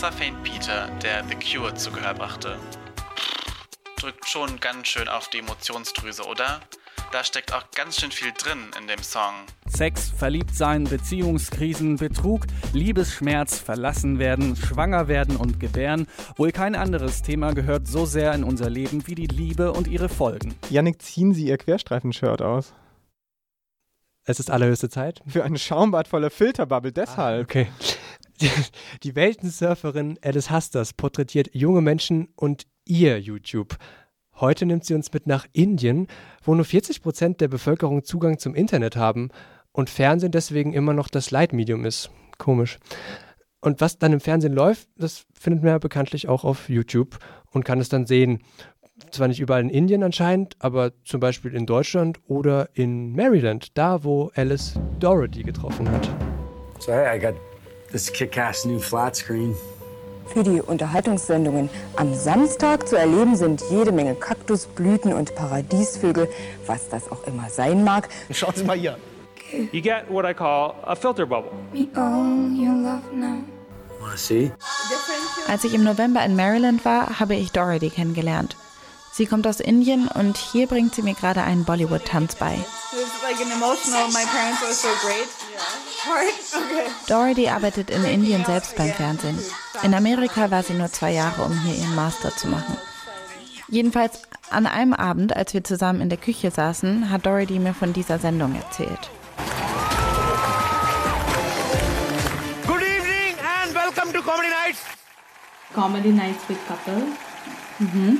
[0.02, 2.58] War Faint Peter, der The Cure zu Gehör brachte.
[3.97, 6.62] Drückt schon ganz schön auf die Emotionsdrüse, oder?
[7.12, 9.34] Da steckt auch ganz schön viel drin in dem Song.
[9.68, 16.08] Sex, Verliebtsein, Beziehungskrisen, Betrug, Liebesschmerz, verlassen werden, schwanger werden und gebären.
[16.38, 20.08] Wohl kein anderes Thema gehört so sehr in unser Leben wie die Liebe und ihre
[20.08, 20.56] Folgen.
[20.70, 22.74] Yannick, ziehen Sie Ihr Querstreifen-Shirt aus.
[24.24, 25.22] Es ist allerhöchste Zeit.
[25.28, 27.43] Für ein Schaumbad voller Filterbubble, deshalb.
[27.43, 27.68] Okay.
[29.03, 33.77] Die, Weltensurferin Alice Hasters porträtiert junge Menschen und ihr YouTube.
[34.35, 36.07] Heute nimmt sie uns mit nach Indien,
[36.43, 39.29] wo nur 40 Prozent der Bevölkerung Zugang zum Internet haben
[39.71, 42.09] und Fernsehen deswegen immer noch das Leitmedium ist.
[42.37, 42.79] Komisch.
[43.61, 47.19] Und was dann im Fernsehen läuft, das findet man ja bekanntlich auch auf YouTube
[47.51, 48.39] und kann es dann sehen.
[49.11, 54.03] Zwar nicht überall in Indien anscheinend, aber zum Beispiel in Deutschland oder in Maryland, da
[54.03, 56.09] wo Alice Doherty getroffen hat.
[56.79, 57.35] So hey, I got
[57.91, 59.55] this kick-ass new flat screen.
[60.33, 66.29] Für die Unterhaltungssendungen am Samstag zu erleben sind jede Menge Kaktusblüten und Paradiesvögel,
[66.67, 68.09] was das auch immer sein mag.
[68.31, 68.97] Schauen Sie mal hier.
[69.71, 71.51] You get what I call a filter bubble.
[71.73, 73.43] We own your love now.
[73.99, 74.51] Wanna see?
[75.47, 78.55] Als ich im November in Maryland war, habe ich Dorothy kennengelernt.
[79.11, 82.53] Sie kommt aus Indien und hier bringt sie mir gerade einen Bollywood-Tanz bei.
[82.53, 85.27] It's like an emotional, my parents were so great.
[87.07, 89.38] Dorothy arbeitet in Indien selbst beim Fernsehen.
[89.84, 92.78] In Amerika war sie nur zwei Jahre, um hier ihren Master zu machen.
[93.68, 97.93] Jedenfalls an einem Abend, als wir zusammen in der Küche saßen, hat Dorothy mir von
[97.93, 99.10] dieser Sendung erzählt.
[102.66, 104.80] Good evening and welcome to Comedy Nights.
[105.74, 107.03] Comedy Nights with Couple.
[107.80, 108.20] Mhm.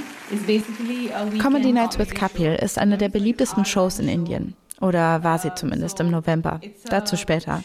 [1.40, 4.56] Comedy Nights with Kapil ist eine der beliebtesten Shows in Indien.
[4.82, 6.62] Oder war sie zumindest im November.
[6.90, 7.62] Dazu später.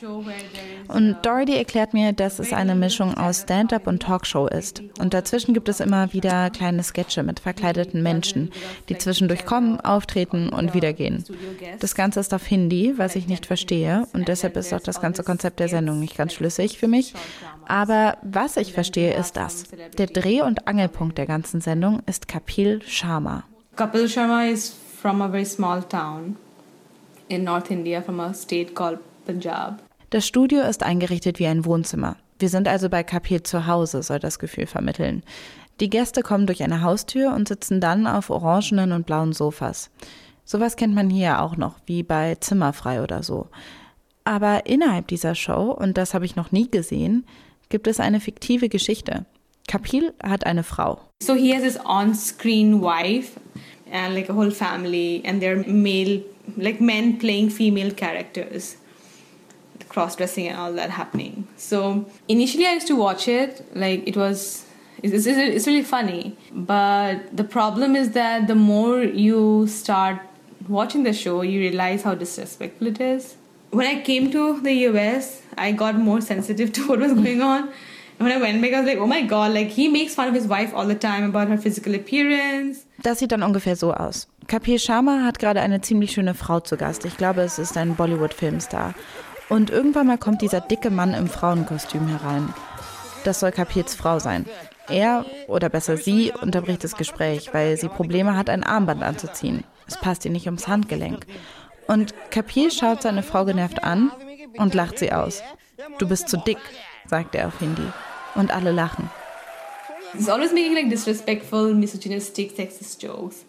[0.88, 4.82] Und Dorothy erklärt mir, dass es eine Mischung aus Stand-up und Talkshow ist.
[4.98, 8.50] Und dazwischen gibt es immer wieder kleine Sketche mit verkleideten Menschen,
[8.88, 11.24] die zwischendurch kommen, auftreten und wieder gehen.
[11.80, 14.06] Das Ganze ist auf Hindi, was ich nicht verstehe.
[14.12, 17.14] Und deshalb ist auch das ganze Konzept der Sendung nicht ganz schlüssig für mich.
[17.66, 19.64] Aber was ich verstehe, ist das.
[19.96, 23.44] Der Dreh- und Angelpunkt der ganzen Sendung ist Kapil Sharma.
[23.76, 26.36] Kapil Sharma is from a very small town
[27.28, 29.82] in North India, from a state called Punjab.
[30.10, 32.16] Das Studio ist eingerichtet wie ein Wohnzimmer.
[32.38, 35.22] Wir sind also bei Kapil zu Hause, soll das Gefühl vermitteln.
[35.80, 39.90] Die Gäste kommen durch eine Haustür und sitzen dann auf orangenen und blauen Sofas.
[40.44, 43.48] Sowas kennt man hier auch noch, wie bei Zimmerfrei oder so.
[44.24, 47.26] Aber innerhalb dieser Show, und das habe ich noch nie gesehen,
[47.68, 49.26] gibt es eine fiktive Geschichte.
[49.66, 51.00] Kapil hat eine Frau.
[51.22, 53.40] So he has his on-screen wife
[53.90, 56.22] and like a whole family and they're male,
[56.56, 58.76] like men playing female characters.
[59.88, 61.46] Cross-dressing and all that happening.
[61.56, 64.66] So initially I used to watch it, like it was,
[65.02, 66.36] it's, it's, it's really funny.
[66.52, 70.20] But the problem is that the more you start
[70.68, 73.36] watching the show, you realize how disrespectful it is.
[73.70, 77.70] When I came to the US, I got more sensitive to what was going on.
[78.18, 78.24] Oh.
[83.02, 84.28] Das sieht dann ungefähr so aus.
[84.46, 87.04] Kapil Sharma hat gerade eine ziemlich schöne Frau zu Gast.
[87.04, 88.94] Ich glaube, es ist ein Bollywood-Filmstar.
[89.48, 92.52] Und irgendwann mal kommt dieser dicke Mann im Frauenkostüm herein.
[93.24, 94.46] Das soll Kapils Frau sein.
[94.88, 99.64] Er, oder besser sie, unterbricht das Gespräch, weil sie Probleme hat, ein Armband anzuziehen.
[99.86, 101.26] Es passt ihr nicht ums Handgelenk.
[101.86, 104.10] Und Kapil schaut seine Frau genervt an
[104.56, 105.42] und lacht sie aus.
[105.98, 106.58] Du bist zu dick,
[107.08, 107.86] sagt er auf Hindi.
[108.34, 109.10] Und alle lachen.
[110.12, 113.44] He's always making like disrespectful, misogynistic, sexist jokes.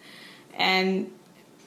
[0.58, 1.12] And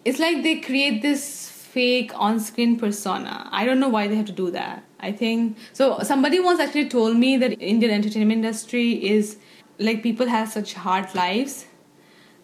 [0.04, 3.48] it's like they create this fake on-screen persona.
[3.52, 4.82] I don't know why they have to do that.
[5.00, 9.36] I think so somebody once actually told me that Indian entertainment industry is
[9.78, 11.66] like people have such hard lives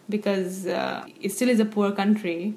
[0.08, 2.54] because uh, it still is a poor country.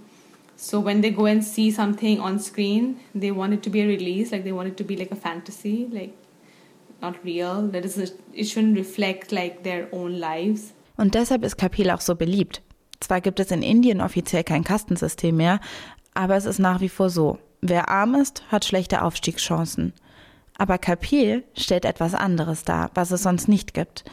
[0.55, 3.87] So when they go and see something on screen, they want it to be a
[3.87, 6.15] release, like they want it to be like a fantasy, like
[7.01, 7.69] not real.
[7.71, 10.73] That is, it shouldn't reflect like their own lives.
[10.97, 12.61] Und deshalb ist Kapil auch so beliebt.
[12.99, 15.59] Zwar gibt es in Indien offiziell kein Kastensystem mehr,
[16.13, 17.37] aber es ist nach wie vor so.
[17.61, 19.93] Wer arm ist, hat schlechte Aufstiegschancen.
[20.57, 24.03] Aber Kapil stellt etwas anderes dar, was es sonst nicht gibt.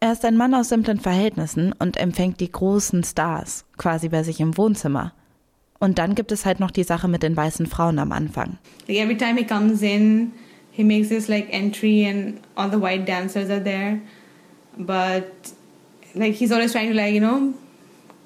[0.00, 4.40] Er ist ein Mann aus simplen Verhältnissen und empfängt die großen Stars, quasi bei sich
[4.40, 5.14] im Wohnzimmer.
[5.78, 8.58] Und dann gibt es halt noch die Sache mit den weißen Frauen am Anfang.
[8.86, 10.32] Like every time he comes in,
[10.74, 14.02] he makes this like entry and all the white dancers are there.
[14.76, 15.52] But
[16.16, 17.54] like he's always trying to like, you know,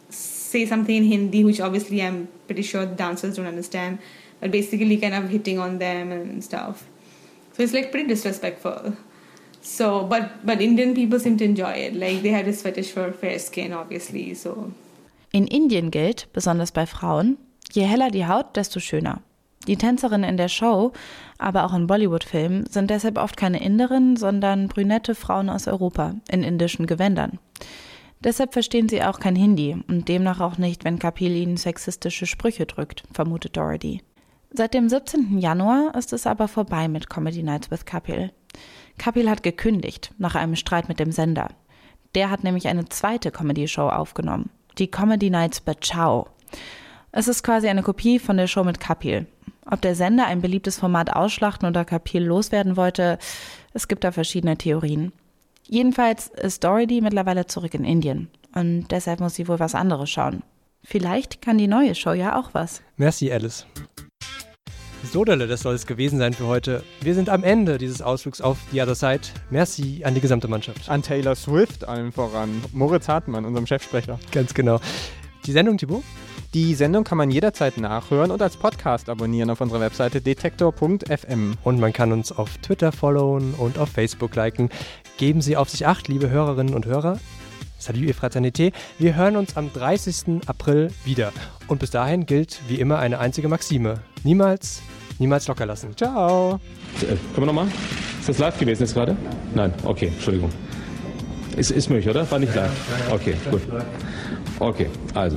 [0.09, 3.99] say something in Hindi, which obviously I'm pretty sure dancers don't understand.
[4.41, 6.87] But basically kind of hitting on them and stuff.
[7.53, 8.97] So it's like pretty disrespectful.
[9.61, 11.95] So, but but Indian people seem to enjoy it.
[11.95, 14.33] Like they have this fetish for fair skin, obviously.
[14.33, 14.73] So.
[15.33, 17.37] In Indien gilt, besonders bei Frauen,
[17.75, 19.21] je heller die Haut, desto schöner.
[19.67, 20.93] Die Tänzerinnen in der Show,
[21.37, 26.43] aber auch in Bollywood-Filmen, sind deshalb oft keine Inderinnen, sondern brünette Frauen aus Europa in
[26.43, 27.39] indischen Gewändern.
[28.21, 32.67] Deshalb verstehen sie auch kein Hindi und demnach auch nicht, wenn Kapil ihnen sexistische Sprüche
[32.67, 34.03] drückt, vermutet Dorothy.
[34.51, 35.39] Seit dem 17.
[35.39, 38.33] Januar ist es aber vorbei mit Comedy Nights with Kapil.
[38.97, 41.49] Kapil hat gekündigt nach einem Streit mit dem Sender.
[42.15, 44.51] Der hat nämlich eine zweite Comedy-Show aufgenommen.
[44.79, 46.29] die Comedy Nights bei Ciao.
[47.11, 49.27] Es ist quasi eine Kopie von der Show mit Kapil.
[49.71, 53.19] Ob der Sender ein beliebtes Format ausschlachten oder Kapil loswerden wollte,
[53.75, 55.13] es gibt da verschiedene Theorien.
[55.67, 60.43] Jedenfalls ist Dorothy mittlerweile zurück in Indien und deshalb muss sie wohl was anderes schauen.
[60.83, 62.81] Vielleicht kann die neue Show ja auch was.
[62.97, 63.67] Merci, Alice.
[65.13, 66.83] So, das soll es gewesen sein für heute.
[67.03, 69.21] Wir sind am Ende dieses Ausflugs auf The Other Side.
[69.51, 70.89] Merci an die gesamte Mannschaft.
[70.89, 72.63] An Taylor Swift allen voran.
[72.73, 74.19] Moritz Hartmann, unserem Chefsprecher.
[74.33, 74.81] Ganz genau.
[75.47, 76.03] Die Sendung, Thibaut?
[76.55, 81.59] Die Sendung kann man jederzeit nachhören und als Podcast abonnieren auf unserer Webseite detektor.fm.
[81.63, 84.71] Und man kann uns auf Twitter followen und auf Facebook liken.
[85.19, 87.21] Geben Sie auf sich acht, liebe Hörerinnen und Hörer.
[87.77, 88.73] Salut, ihr Fraternité.
[88.99, 90.49] Wir hören uns am 30.
[90.49, 91.33] April wieder.
[91.67, 94.01] Und bis dahin gilt wie immer eine einzige Maxime.
[94.25, 94.81] Niemals,
[95.19, 95.95] niemals locker lassen.
[95.99, 96.61] Ciao.
[97.03, 97.69] Äh, können wir nochmal?
[98.21, 99.15] Ist das live gewesen jetzt gerade?
[99.55, 100.51] Nein, okay, Entschuldigung.
[101.59, 102.29] Ist, ist möglich, oder?
[102.31, 102.73] War nicht live?
[103.13, 103.61] Okay, gut.
[104.61, 105.37] Okay, also.